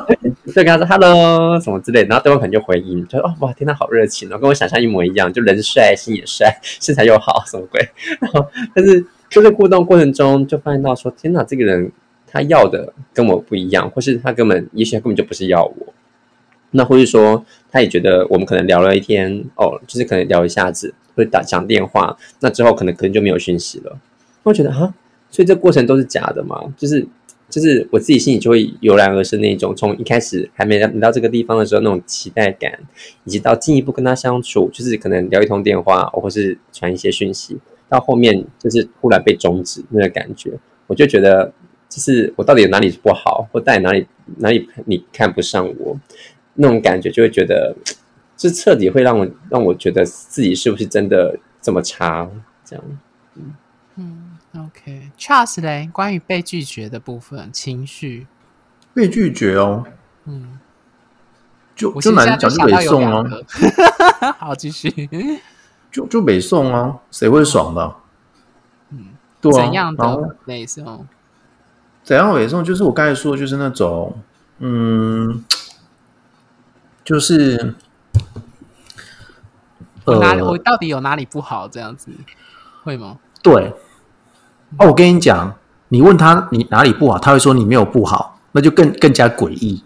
[0.48, 7.80] 就跟他说 hello 什么之类，然后对方可能就回应，就哦哇，天呐好热情哦，跟我想象一模一样，就人帅心也帅，身材又好，什么鬼？
[8.20, 11.92] 然后但是就是互动过程中就发现到说，天哪，这个人
[12.26, 15.94] 他要的跟我不一样，或是他根本也许他根本就不是要我。
[16.72, 23.98] 那或是说，他也觉得我们可能聊了一天哦，就是可能聊一下子，或者打讲电话，那之后可能可能就没有讯息了。
[24.44, 24.94] 我觉得啊，
[25.32, 26.62] 所以这过程都是假的嘛？
[26.78, 27.08] 就是
[27.58, 32.72] 就是我自己心里就会油然而生那种，从一开始还没来到这个地方的时候那种期待感，
[33.24, 37.58] 以及到进一步跟他相处，就是可能聊一通电话，或是传一些讯息，
[37.90, 40.52] 到后面就是忽然被终止那个感觉，
[40.86, 41.52] 我就觉得，
[41.90, 44.06] 就是我到底哪里不好，或在哪里
[44.38, 46.00] 哪里你看不上我？
[46.54, 47.76] 那种感觉就会觉得，
[48.38, 52.30] 就彻底会让我让我觉得自己是不是真的这么差？
[52.64, 52.86] 这样，
[55.18, 58.28] ，OK，Charles 嘞，关于被拒绝的部分情绪，
[58.94, 59.84] 被拒绝哦，
[60.26, 60.60] 嗯，
[61.76, 63.24] 就就难讲就北宋啊，
[64.40, 65.42] 好继续，
[65.92, 67.96] 就就北宋啊，谁会爽的？
[68.92, 69.08] 嗯，
[69.42, 71.08] 对啊，怎样的北宋？
[72.04, 72.64] 怎样北宋？
[72.64, 74.18] 就是我刚才说，就是那种，
[74.60, 75.44] 嗯。
[77.04, 77.74] 就是，
[80.04, 81.66] 我哪里我到底有哪里不好？
[81.66, 82.12] 这样子
[82.84, 83.18] 会吗？
[83.42, 83.74] 对，
[84.78, 85.56] 哦，我跟你讲，
[85.90, 89.84] 你问他你哪里不好，他会说你没有不好，那就更更加诡异。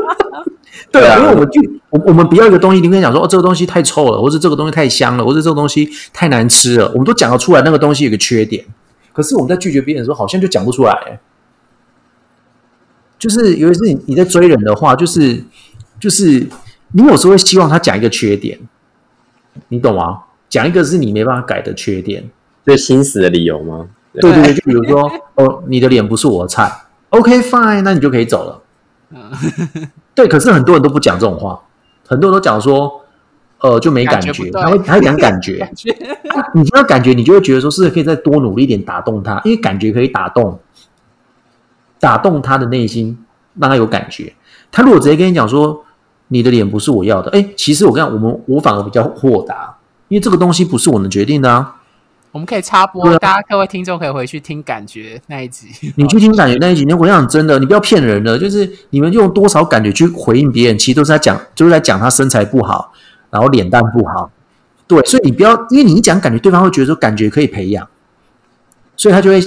[0.90, 8.64] 对啊，因为我们就我我们不要一个东西，你跟你讲说哦，这个东西太臭了，或者这个东西太香了，或者这个东西太难吃了，我们都讲得出来那个东西有个缺点，
[9.12, 11.20] 可是我们在拒绝别人的时候，好像就讲不出来。
[13.18, 15.44] 就是尤其是你你在追人的话，就是。
[16.00, 16.46] 就是
[16.92, 18.58] 你有时候会希望他讲一个缺点，
[19.68, 20.24] 你懂吗？
[20.50, 22.28] 讲一个是你没办法改的缺点，
[22.66, 23.86] 就心死的理由吗？
[24.12, 26.70] 对对对，就比如说， 哦，你的脸不是我的菜
[27.10, 28.62] ，OK fine，那你就可以走了。
[30.14, 31.60] 对，可是很多人都不讲这种话，
[32.06, 33.00] 很多人都讲说，
[33.60, 35.68] 呃，就没感觉，他会他会讲感觉，
[36.54, 40.58] 你听到感觉，你就会觉得说，是可以再多努力一点打动他，因为感觉可以打动，
[41.98, 43.18] 打动他的内心，
[43.58, 44.32] 让他有感觉。
[44.70, 45.84] 他如果直接跟你讲说。
[46.28, 49.76] 你的脸不是我要的，哎，其实我跟你讲，我们我反而比较豁达，
[50.08, 51.76] 因为这个东西不是我能决定的啊。
[52.34, 55.68] 我们可以插播，大家各位听众可以回去听感觉那一集。
[55.94, 62.92] 你去听感觉那一集，你我想真的，你不要骗人了，就是你们用多少感觉去回应别人，其实都是在讲，就是在讲他身材不好，
[63.30, 64.28] 然后脸蛋不好。
[64.88, 67.86] 对，所以你不要，因为你一讲感觉，对方会觉得说感觉可以培养，
[68.96, 69.40] 所以他就会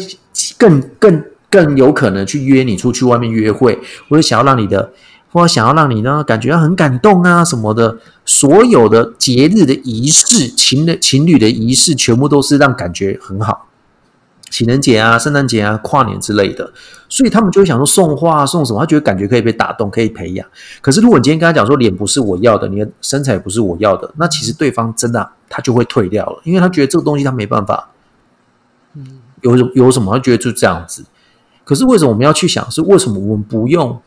[0.58, 4.94] 更更更有可能去约你出去外面约会，或者想要让你的。
[5.32, 13.68] 或想要让你呢感觉很感动啊什么的，所有的节日的仪式、情的情侣的仪式，全部都是让感觉很好。
[14.50, 16.72] 情人节啊、圣诞节啊、跨年之类的，
[17.10, 20.48] 所以他们就会想说送花送什么，他觉得感觉可以被打动，可以培养。
[20.80, 27.90] 可是如果你今天跟他讲说脸不是我要的，你的身材不是我要的，那其实对方真的他就会退掉了，因为他觉得这个东西他没办法。
[28.96, 30.14] 嗯，有有什么？
[30.14, 31.04] 他觉得就这样子。
[31.66, 32.72] 可是为什么我们要去想？
[32.72, 34.02] 是为什么我们不用？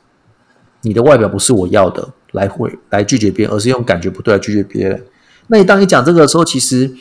[0.83, 5.05] 你的外表不是我要的，来回来拒绝别人，而是用感觉不对来拒绝别人。
[5.49, 6.93] 那你当你讲这个的时候，其实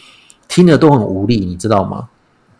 [0.47, 2.09] 听的都很无力，你知道吗？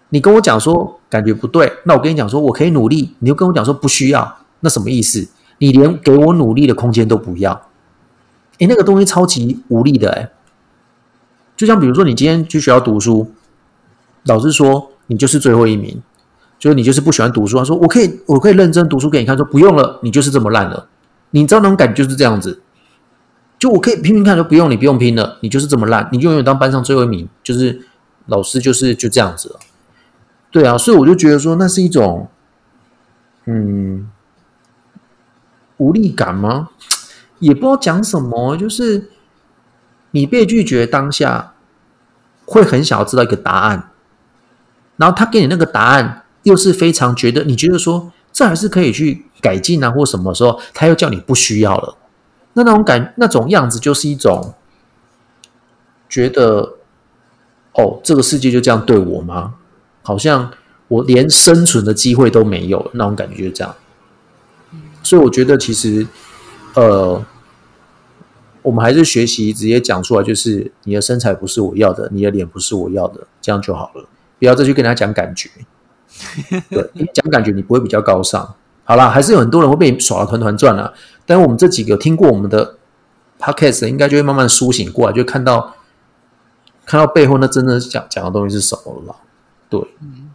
[0.10, 5.28] 你跟我讲说感觉不对，那我跟你讲说我可以努力，你又跟我讲说不需要，那什么意思？
[5.58, 7.68] 你连给我努力的空间都不要？
[8.60, 10.30] 诶，那个东西超级无力的诶，
[11.58, 13.32] 就像比如说你今天去学校读书，
[14.24, 16.02] 老师说你就是最后一名，
[16.58, 20.88] 就是你就是不喜欢读书，他说我可以我可以认真读书给你看，说不用了，你就是这么烂了。
[21.32, 22.62] 你知道那种感觉就是这样子，
[23.58, 27.88] 就我可以拼拼看，就不用你不用拼了，你就是这么烂，你就永远当班上最后一名，就是
[28.28, 29.60] 老师就是就这样子了。
[30.52, 32.28] 对啊，所以我就觉得说，那是一种，
[33.46, 34.10] 嗯，
[35.78, 36.70] 无力感吗？
[37.40, 39.10] 也不知道讲什么，就是
[40.12, 41.54] 你被拒绝当下，
[42.46, 43.92] 会很想要知道一个答案，
[44.98, 51.98] 然后他给你那个答案，又是非常觉得你觉得说这还是可以去改进啊，或什么时候他又叫你不需要了，
[52.54, 54.54] 那那种感那种样子就是一种
[56.08, 56.76] 觉得
[57.74, 59.56] 哦，这个世界就这样对我吗？
[60.04, 60.52] 好像
[60.88, 63.76] 我连生存的机会都没有，那种感觉就这样。
[65.04, 66.08] 所以我觉得其实。
[66.76, 67.26] 呃，
[68.62, 74.06] 我们还是学习直接讲出来，就是你的身材不是我要的，你的脸不是我要的，这样就好了。
[74.38, 75.50] 不要再去跟他讲感觉，
[76.70, 78.56] 对，讲感觉你不会比较高尚。
[78.90, 80.92] 好啦，还是有很多人会被耍的团团转啊。
[81.28, 82.78] 但是我们这几个听过我们的
[83.40, 85.76] podcast，应该就会慢慢苏醒过来，就看到
[86.88, 89.16] 看到背后那真正讲讲的东西是什么了。
[89.70, 89.80] 对，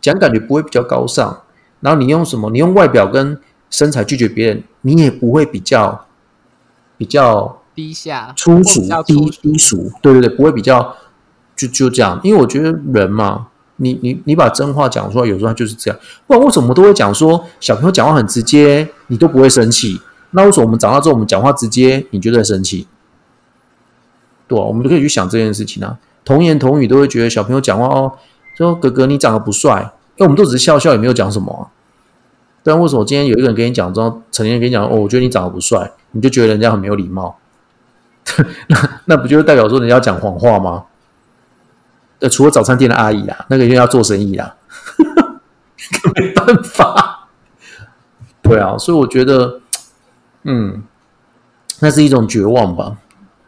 [0.00, 1.42] 讲感觉不会比较高尚。
[1.80, 2.48] 然后你用什么？
[2.50, 6.06] 你用外表跟身材拒绝别人，你也不会比较。
[6.96, 10.94] 比较低下、粗俗、低低俗，对对对，不会比较
[11.56, 12.20] 就就这样。
[12.22, 16.00] 因为我觉得人嘛，你你你把真话讲出来，有时候就是这样。
[16.26, 20.00] 不然为什么都会讲说小朋友讲话很直接，你都不会生气？
[20.30, 22.86] 那为什么我们长大之后，我们讲话直接，你就在生气？
[24.46, 25.98] 对啊，我们就可以去想这件事情啊。
[26.24, 28.12] 童言童语都会觉得小朋友讲话哦，
[28.56, 31.70] 说哥哥你长得不帅，因为我们都只是笑笑，也没有讲什么。
[32.62, 37.36] 但为什么今天有一个人跟你讲之后，成年人跟你讲哦，我觉得你长得不帅，你就觉得人家很没有礼貌？
[38.68, 40.84] 那那不就是代表说人家讲谎话吗？
[42.28, 44.54] 除了早餐店的阿姨啦，那个因为要做生意啦，
[46.14, 47.28] 没办法。
[48.42, 49.60] 对啊，所以我觉得，
[50.42, 50.82] 嗯，
[51.80, 52.96] 那是一种绝望吧。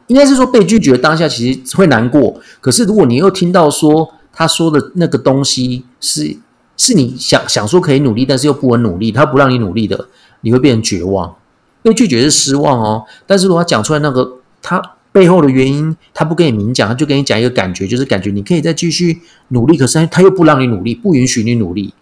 [0.07, 6.39] 应该是说被拒绝当下其实会难过，可是如果你又听到说他说的那个东西是。
[6.79, 10.09] 是你想想说可以努力，但是又不能努力，他不让你努力的，
[10.43, 11.35] 你会变成绝望。
[11.81, 14.83] 被拒绝是失望哦，但是如果他讲出来那个他
[15.17, 21.95] 背后的原因，他不跟你明讲，他就跟你讲一个感觉，就是感觉你可以再继续努力，可是他又不让你努力，不允许你努力，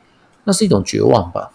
[0.43, 1.53] 那是一种绝望吧？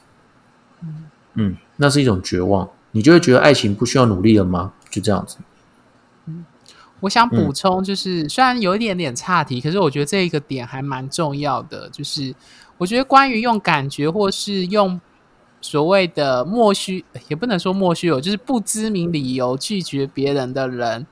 [1.34, 4.72] 嗯，那是一种绝望，你就会觉得爱情不需要努力了吗？
[4.90, 5.36] 就这样子。
[7.02, 12.34] 我想补充，就是虽然有一点点岔题，可是我觉得这一个点还蛮重要的，就是
[12.78, 14.98] 我觉得关于用感觉或是用
[15.60, 21.06] 所谓的莫须，也不能说莫须有，就是不知名理由拒绝别人的人，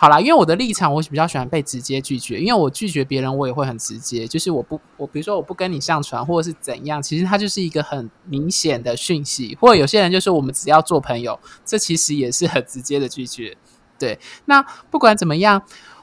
[0.00, 13.56] 好啦，因为我的立场，我比较喜欢被直接拒绝，因为我拒绝别人，我也会很直接，就是我不，我比如说我不跟你上船，或者是怎样，其实它就是一个很明显的讯息，或者有些人就说我们只要做朋友，这其实也是很直接的拒绝。
[13.98, 15.60] 对，那不管怎么样，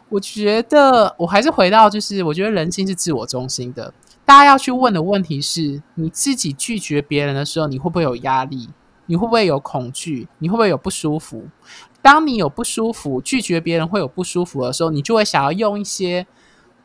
[0.09, 3.93] 我觉得我还是回到，就是我觉得人性是自我中心的。
[4.25, 8.67] 大家要去问的问题是：你自己拒绝别人的时候，你会不会有压力？
[9.07, 10.27] 你会不会有恐惧？
[10.39, 11.45] 你会不会有不舒服？
[12.01, 16.27] 当你有不舒服，拒绝别人会有不舒服的时候，你就会想要用一些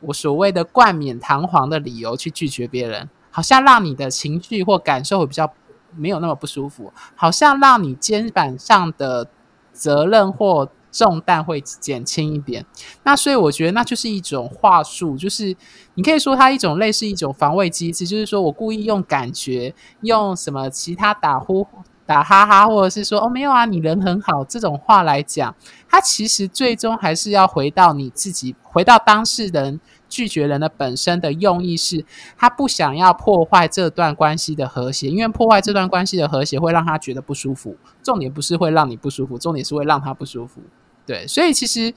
[0.01, 5.53] 我所谓的冠冕堂皇的理由去拒绝别人，好像让你的情绪或感受会比较
[5.97, 9.29] 没有那么不舒服，好像让你肩膀上的
[9.73, 10.71] 责任或。
[10.93, 12.67] 重担会减轻一点，
[13.05, 15.57] 那所以我觉得那就是一种话术，就是
[15.95, 21.65] 你可以说它一种类似一种防卫机制，就是说我故意用感觉，用什么其他打呼、
[22.11, 25.55] 打哈哈，或者是说哦没有啊，你人很好这种话来讲，
[25.89, 29.79] 他其实最终还是要回到你自己，回到当事人。
[30.11, 32.05] 拒绝人的本身的用意是，
[32.37, 37.77] 他不想要破坏这段关系的和谐，因为破坏这段关系的和谐会让他觉得不舒服。
[38.03, 40.61] 重点不是会让你不舒服，重点是会让他不舒服。
[41.07, 41.95] 对，所以其实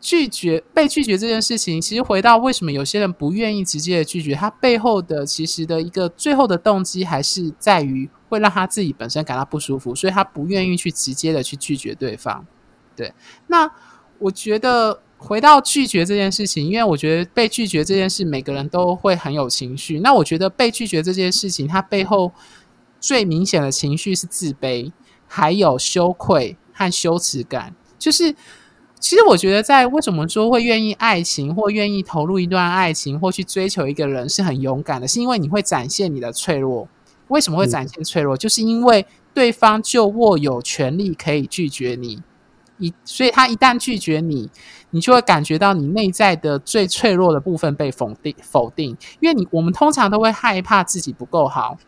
[0.00, 12.46] 拒绝被拒绝这件事情，其实回到为什么有些人不愿意直接的拒绝，他背后的其实的一个最后的动机还是在于会让他自己本身感到不舒服，所以他不愿意去直接的去拒绝对方。
[12.94, 13.14] 对，
[13.46, 13.70] 那
[14.18, 15.00] 我觉得。
[15.16, 20.00] 回到拒绝这件事情，因为我觉得被拒绝这件事，每个人都会很有情绪。
[20.00, 22.30] 那我觉得被拒绝这件事情，它背后
[23.00, 24.92] 最明显的情绪是自卑，
[25.26, 27.74] 还有羞愧和羞耻感。
[27.98, 28.34] 就是，
[29.00, 36.86] 其实我觉得，在为什么说会愿意爱情，或愿意投入一段爱情，或去追求一个人，是很勇敢的，是因为你会展现你的脆弱。
[37.28, 38.36] 为什么会展现脆弱？
[38.36, 42.22] 就是因为对方就握有权利可以拒绝你。
[42.78, 44.50] 一，所以他一旦拒绝你，
[44.90, 48.34] 你就会感觉到你内在的最脆弱的部分被否定。
[48.42, 51.78] 否定，因为你我们通常都会害怕自己不够好，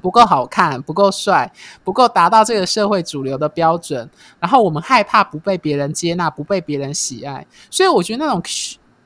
[0.00, 1.52] 不够好看，不够帅，
[1.84, 4.08] 不够达到这个社会主流的标准。
[4.40, 7.46] 然后我们害怕不被别人接纳，不被别人喜爱。
[7.70, 8.42] 所以我觉得那种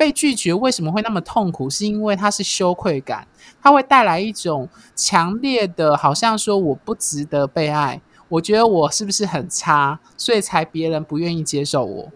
[0.00, 3.28] 被拒绝为什么会那么痛苦，是因为它是羞愧感，
[3.60, 8.00] 它会带来一种强烈的，好像说我不值得被爱。
[8.30, 12.08] 我觉得我是不是很差，所以才别人不愿意接受我。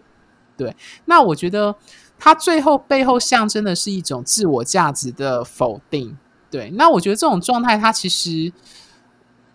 [0.57, 0.75] 对，
[1.05, 1.75] 那我觉得
[2.17, 6.17] 它最后背后象征的是一种自我价值的否定。
[6.49, 8.51] 对，那我觉得这种状态，它其实。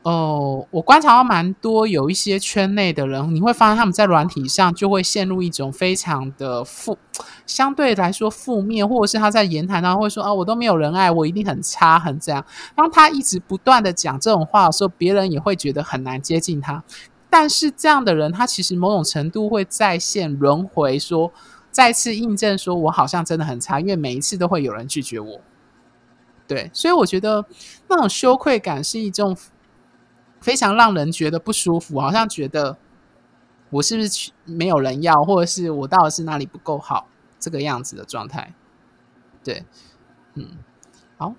[0.02, 6.96] 哦，我观察到蛮多有一些圈内的人，你会发现他们在软体上就会陷入一种非常的负，
[7.44, 12.42] 相对来说负面，或者是他在言谈当中会说啊，我都没有人爱我，一定很差，很这样。
[12.74, 16.82] 当他一直不断的讲这种话的时候，别人也会觉得很难接近他。
[17.28, 21.30] 但是这样的人，他其实某种程度会再现轮回，说
[21.70, 25.40] 再次印证说我好像真的很差，因为每一次都会有人拒绝我。
[26.48, 27.44] 对，所以我觉得
[27.86, 29.36] 那种羞愧感是一种。
[30.40, 32.76] 非常让人觉得不舒服，好像觉得
[33.70, 38.52] 我是不是没有人要，或者是我到底是哪里不够好，这个样子的状态。
[39.44, 39.64] 对，
[40.34, 40.46] 嗯，
[41.16, 41.34] 好，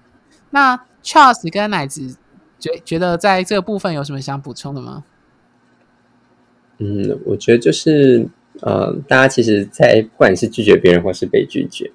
[0.50, 2.18] 那 Charles 跟奶子
[2.60, 5.04] 觉觉得在这个部分有什么想补充的吗？
[6.78, 8.30] 嗯，我觉得就是。
[8.64, 11.90] 呃，大家其实，在不管是拒绝别人或是被拒绝，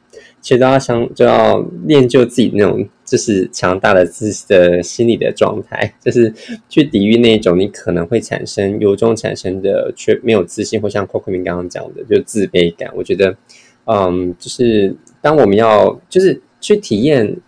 [0.47, 6.33] 其实都要想，就要练就自己那种就是强大的自的心理的状态， 就是
[6.69, 12.89] 去抵御那种你可能会产生由衷产生的却没有自信，或像 Coco 明刚刚讲的，就自卑感。
[12.95, 13.37] 我觉得，
[13.87, 17.39] 嗯，就是当我们要就是去体验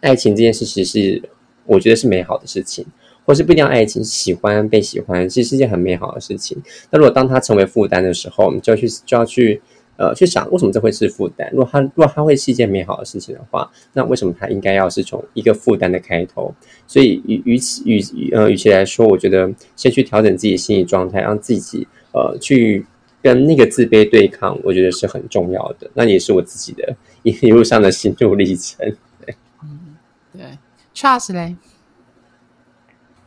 [0.00, 1.22] 爱情这件事，其实是
[1.66, 2.86] 我觉得是美好的事情。
[3.26, 6.56] 或是不一定要爱情，喜欢被喜欢，其实是一件很美好的事情。
[6.90, 9.60] 那如果当它成为负担的时候，我们就要去就要去
[9.96, 11.50] 呃去想，为什么这会是负担？
[11.50, 16.54] 如果它如果它会是一件美好的事情的话，那为什么它应该要是从一个负担的开头？
[16.86, 18.00] 所以与与此与
[18.32, 22.86] 呃与其来说，我觉得先去调整自己的心理状态，让自己呃去
[23.22, 25.90] 跟那个自卑对抗，我觉得是很重要的。
[25.94, 28.78] 那也是我自己的一一路上的心路历程。
[29.24, 29.96] 对，嗯，
[30.32, 30.58] 对
[30.94, 31.56] ，Charles 嘞。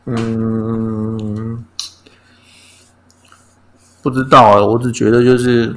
[0.06, 1.62] 嗯，
[4.02, 5.72] 不知道啊，我只觉得就是，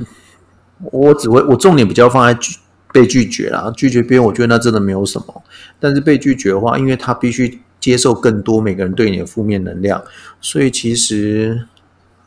[0.92, 2.58] 我只会我重点比较放在拒
[2.92, 5.44] 被拒绝啦，拒绝别人，我觉得那真的没有什么。
[5.80, 10.04] 但是被拒绝的话，因为他必须接受更多每个人对你的负面能量，
[10.40, 11.66] 所以其实，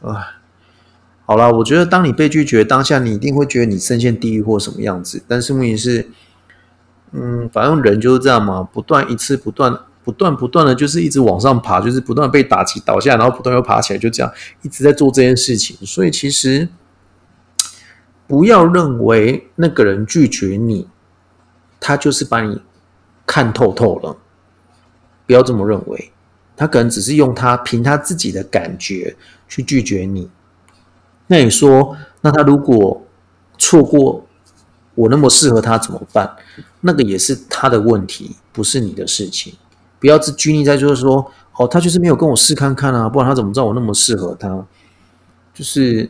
[0.00, 0.10] 唉，
[1.24, 5.22] 好啦，我觉得当你被拒绝当下，你一定会觉得你深陷地狱或什么样子。
[5.28, 6.08] 但是问题是，
[7.12, 9.78] 嗯，反正人就是这样嘛，不断一次不断。
[10.06, 14.32] 不断不断的就是一直往上爬，就是不断被打击倒下，然后不断又爬起来，就这样
[14.62, 15.76] 一直在做这件事情。
[15.84, 16.68] 所以其实
[18.26, 20.88] 不要认为那个人拒绝你，
[21.78, 22.60] 他就是把你
[23.24, 24.16] 看透透了。
[25.26, 26.12] 不要这么认为，
[26.56, 29.16] 他可能只是用他凭他自己的感觉
[29.48, 30.30] 去拒绝你。
[31.26, 33.04] 那你说，那他如果
[33.58, 34.24] 错过
[34.94, 36.36] 我那么适合他怎么办？
[36.80, 39.54] 那个也是他的问题，不是你的事情。
[39.98, 44.64] 不要只拘泥在就是说，哦，他就是没有跟我试看看啊，不然他怎么知道我那么适合他？
[45.52, 46.08] 就是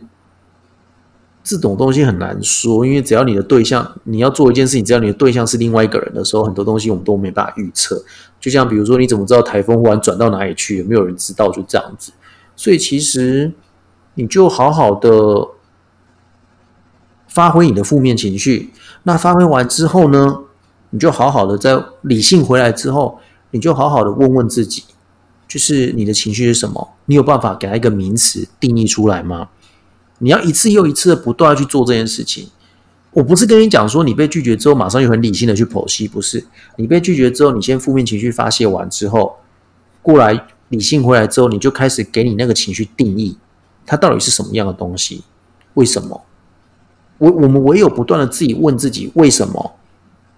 [1.47, 8.03] 这种东西很难说，因为只要你的对象，你要做一件事情，只要你的对象是另外一个人的时候，很多东西我们都没办法预测。
[8.41, 10.79] 就像比如说，你怎么知道台风忽然转到哪里去？
[10.79, 11.49] 有没有人知道？
[11.53, 12.11] 就这样子。
[12.57, 13.53] 所以其实
[14.15, 15.49] 你就好好的
[17.29, 18.73] 发挥你的负面情绪，
[19.05, 20.41] 那发挥完之后呢，
[20.91, 23.21] 你就好好的在理性回来之后。
[23.53, 24.83] 你就好好的问问自己，
[25.49, 26.95] 就是你的情绪是什么？
[27.07, 29.49] 你有办法给他一个名词定义出来吗？
[30.19, 32.49] 你要一次又一次的不断去做这件事情。
[33.13, 36.45] 我不是跟你讲说，你被拒绝之后马上又很理性的去剖析，不是？
[36.77, 39.37] 你被拒绝之后，你先负面情绪发泄完之后，
[40.03, 43.39] 过来理性回来之后，你就开始给你那个情绪定义，
[43.87, 45.25] 它到底是什么样的东西？
[45.75, 46.23] 为什么？
[47.19, 49.77] 我我们唯有不断的自己问自己为什么，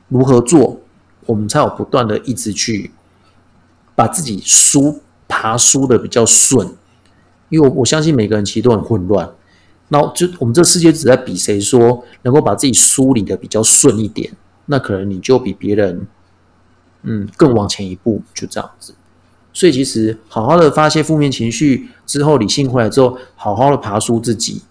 [0.09, 0.81] 如何做，
[1.27, 2.93] 我们才有不断的一直去。
[3.99, 6.73] 把自己输爬输的比较顺，
[7.49, 9.29] 因为我我相信每个人其实都很混乱，
[9.89, 14.31] 那就我们这世界只在比谁说能够把自己梳理的比较顺一点，
[14.67, 16.07] 那可能你就比别人
[17.03, 18.95] 嗯更往前一步，就这样子。
[19.53, 24.63] 所以其实好好的发泄负面情绪之后，理性回来之后，好好的爬梳自己，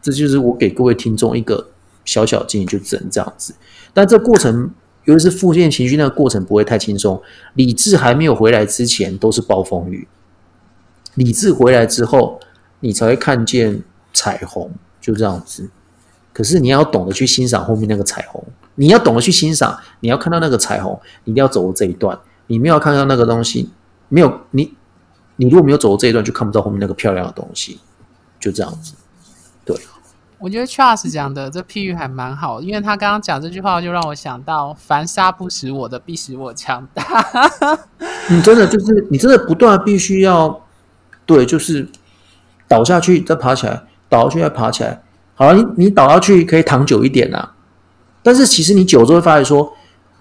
[0.00, 1.68] 这就是我给各位听众一个
[2.04, 3.54] 小小建议，就只能这样子。
[3.92, 4.70] 但这过程。
[5.06, 7.22] 尤其是负面情绪那个过程不会太轻松，
[7.54, 10.08] 理智还没有回来之前都是暴风雨，
[11.14, 12.40] 理智回来之后，
[12.80, 13.84] 你才会看见
[14.16, 15.68] 彩虹，就这样子。
[16.32, 18.42] 可是你要懂得去欣赏后面那个彩虹，
[18.76, 22.18] 你要懂得去欣赏，你要看到那个彩虹，你一定要走过这一段。
[22.46, 23.70] 你没有看到那个东西，
[24.08, 24.74] 没有你，
[25.36, 27.80] 你如果没有走过这一段，就看不到后面那个漂亮的东西，
[28.40, 28.94] 就这样子。
[29.64, 29.76] 对。
[30.38, 37.02] 我觉得 Charles 讲的这譬喻还蛮好，因为他刚刚讲这句话，就让我想到“凡杀不死我的，必使我强大。
[38.28, 40.62] ”你真的就是你真的不断必须要
[41.24, 41.88] 对，就是
[42.68, 45.02] 倒下去再爬起来，倒下去再爬起来。
[45.34, 47.54] 好了，你你倒下去可以躺久一点啊，
[48.22, 49.72] 但是其实你久之后会发现说，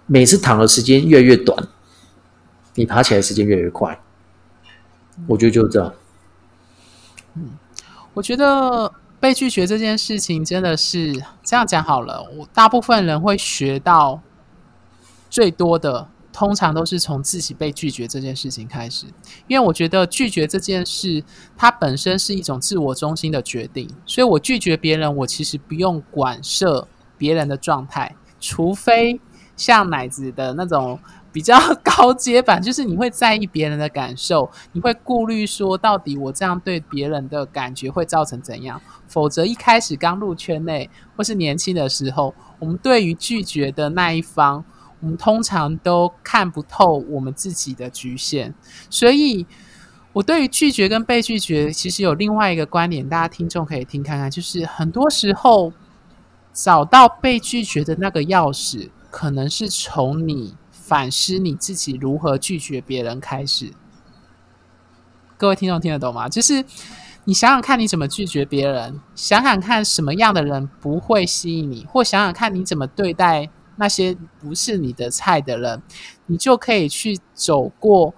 [0.05, 1.67] 每次躺的时间越来越短，
[2.73, 3.99] 你爬起来时间越来越快。
[5.27, 5.93] 我觉得就是这样。
[8.13, 11.13] 我觉得被拒绝这件事情真的是
[11.43, 12.21] 这样讲好了。
[12.37, 14.21] 我大部分人会学到
[15.29, 19.05] 最多的，通常都是从自己被拒绝这件事情开始。
[19.47, 21.23] 因为我觉得拒绝这件事，
[21.55, 26.85] 它本身是一种自我中心的决定，所以我拒绝别人，我其实不用管涉
[27.17, 29.21] 别人的状态，除非
[29.55, 30.99] 像奶子的那种。
[31.35, 38.81] 比较高阶版， 就是你会在意别人的感受，你会顾虑说，到底我这样对别人的感觉会造成怎样？
[39.05, 44.63] 否则一开始刚入圈内或是年轻的时候，我们对于拒绝的那一方，
[45.05, 48.51] 我们通常都看不透我们自己的局限。
[48.89, 49.45] 所以，
[50.11, 55.71] 我对于拒绝跟被拒绝，其实有另外一个观点，大家听众可以听看看，就是很多时候
[56.51, 60.55] 找到被拒绝的那个钥匙，可能是从你。
[60.71, 63.73] 反思你自己如何拒绝别人开始，
[65.35, 66.29] 各位听众听得懂吗？
[66.29, 66.63] 就是
[67.23, 75.81] 你想想看你怎么拒绝别人，想想看什么样的人不会吸引你，或想想看你怎么对待那些不是你的菜的人，
[76.27, 78.13] 你就可以去走过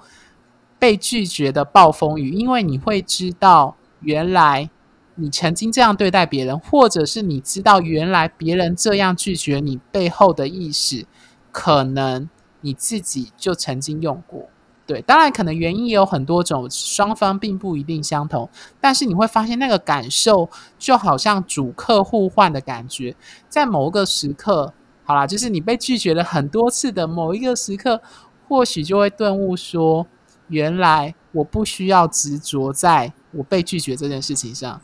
[0.79, 4.69] 被拒绝的暴风雨，因为你会知道原来
[5.15, 11.05] 你曾经这样对待别人，或者是你知道原来别人这样拒绝你背后的意识，
[11.51, 12.29] 可能。
[12.61, 14.49] 你自己就曾经用过，
[14.87, 18.49] 对，当然可能原因也有很多种，双方并不一定相同，
[18.81, 20.49] 但是你会发现那个感受
[20.79, 23.15] 就好像主客互换的感觉，
[23.47, 24.73] 在某个时刻，
[25.07, 28.01] 好啦，就是你被拒绝了很多次的某一个时刻，
[28.49, 30.05] 或许就会顿悟说，
[30.49, 34.81] 原来我不需要执着在我被拒绝这件事情上，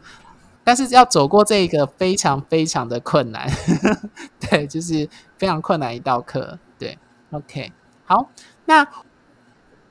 [0.63, 3.51] 但是要走过这一个非常非常的困难，
[4.39, 6.57] 对，就是非常困难一道课。
[6.79, 6.97] 对
[7.31, 7.73] OK，
[8.05, 8.29] 好，
[8.63, 8.81] 那，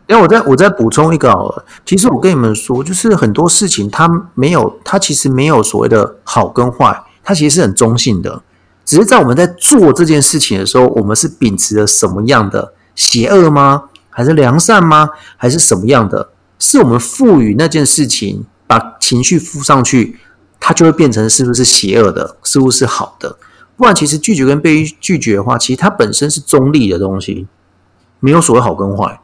[0.07, 1.67] 哎，我再我再补充一个好了。
[1.85, 8.43] 其实我跟你们说，就是很多事情它没有，它其实没有所谓的好跟坏，它其实是很中性的。
[8.93, 13.85] 只是在我们在做这件事情的时候，我们是秉持着什么样的邪恶吗？
[14.11, 15.09] 还是良善吗？
[15.39, 16.29] 还是什么样的？
[16.59, 20.19] 是我们赋予那件事情，把情绪附上去，
[20.61, 22.37] 它就会变成是不是邪恶的？
[22.43, 23.39] 是不是好的？
[23.79, 27.47] 不然，其实拒绝跟被拒绝的话，其实它本身是中立的东西，
[28.21, 29.23] 没有所谓好跟坏。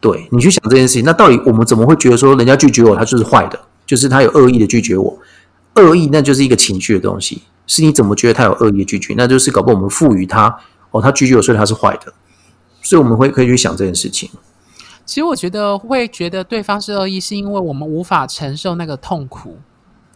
[0.00, 5.16] 对你去想这件事情，那到底我们怎么会觉得说人家拒绝我，他就是坏的，就是他有恶意的拒绝我？
[5.76, 9.14] 恶意那就是一个情绪的东西，是你怎么觉得他有恶意的拒绝？
[9.16, 10.56] 那就是搞不好我们赋予他
[10.90, 12.12] 哦，他拒绝我，所以他是坏的。
[12.82, 14.30] 所以我们会可以去想这件事情。
[15.06, 19.56] 其实我觉得会觉得对方是恶意，是因为我们无法承受那个痛苦。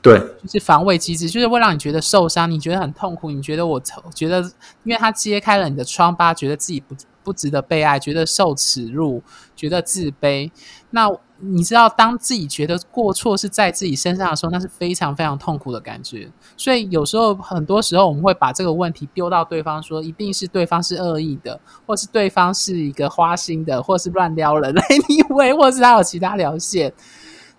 [0.00, 3.82] 对，就是防卫机制，就是会让你觉得受伤，你觉得很痛苦，你觉得我
[4.14, 4.40] 觉得，
[4.84, 6.94] 因为他揭开了你的疮疤，觉得自己不
[7.24, 9.20] 不值得被爱，觉得受耻辱，
[9.56, 10.50] 觉得自卑。
[10.90, 11.10] 那
[11.40, 16.28] 你知道，当自己觉得过错是在自己身上的时候，那是非常非常痛苦的感觉。
[16.56, 26.92] 所以有时候，很多时候我们会把这个问题丢到对方，说一定是对方是恶意的，或是对方是一个花心的，或是乱撩人， anyway，或是他有其他条线。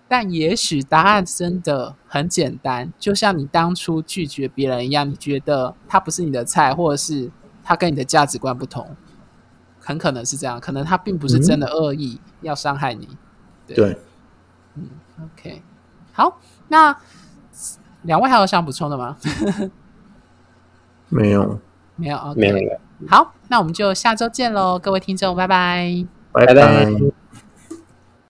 [0.06, 7.30] 但也许答案真的很简单，就像你当初拒绝别人一样，你觉得他不是你的菜，或者是
[7.62, 8.94] 他跟你的价值观不同，
[9.78, 10.60] 很可能是这样。
[10.60, 13.08] 可能他并不是真的恶意要伤害你。
[13.74, 13.96] 对，
[14.76, 14.88] 嗯
[15.22, 15.62] ，OK，
[16.12, 16.96] 好，那
[18.02, 19.16] 两位还有想补充的吗？
[21.08, 21.60] 没有，
[21.96, 22.80] 没有，没有了。
[23.08, 27.19] 好，那我们就下周见喽，各位听众，拜拜，拜拜。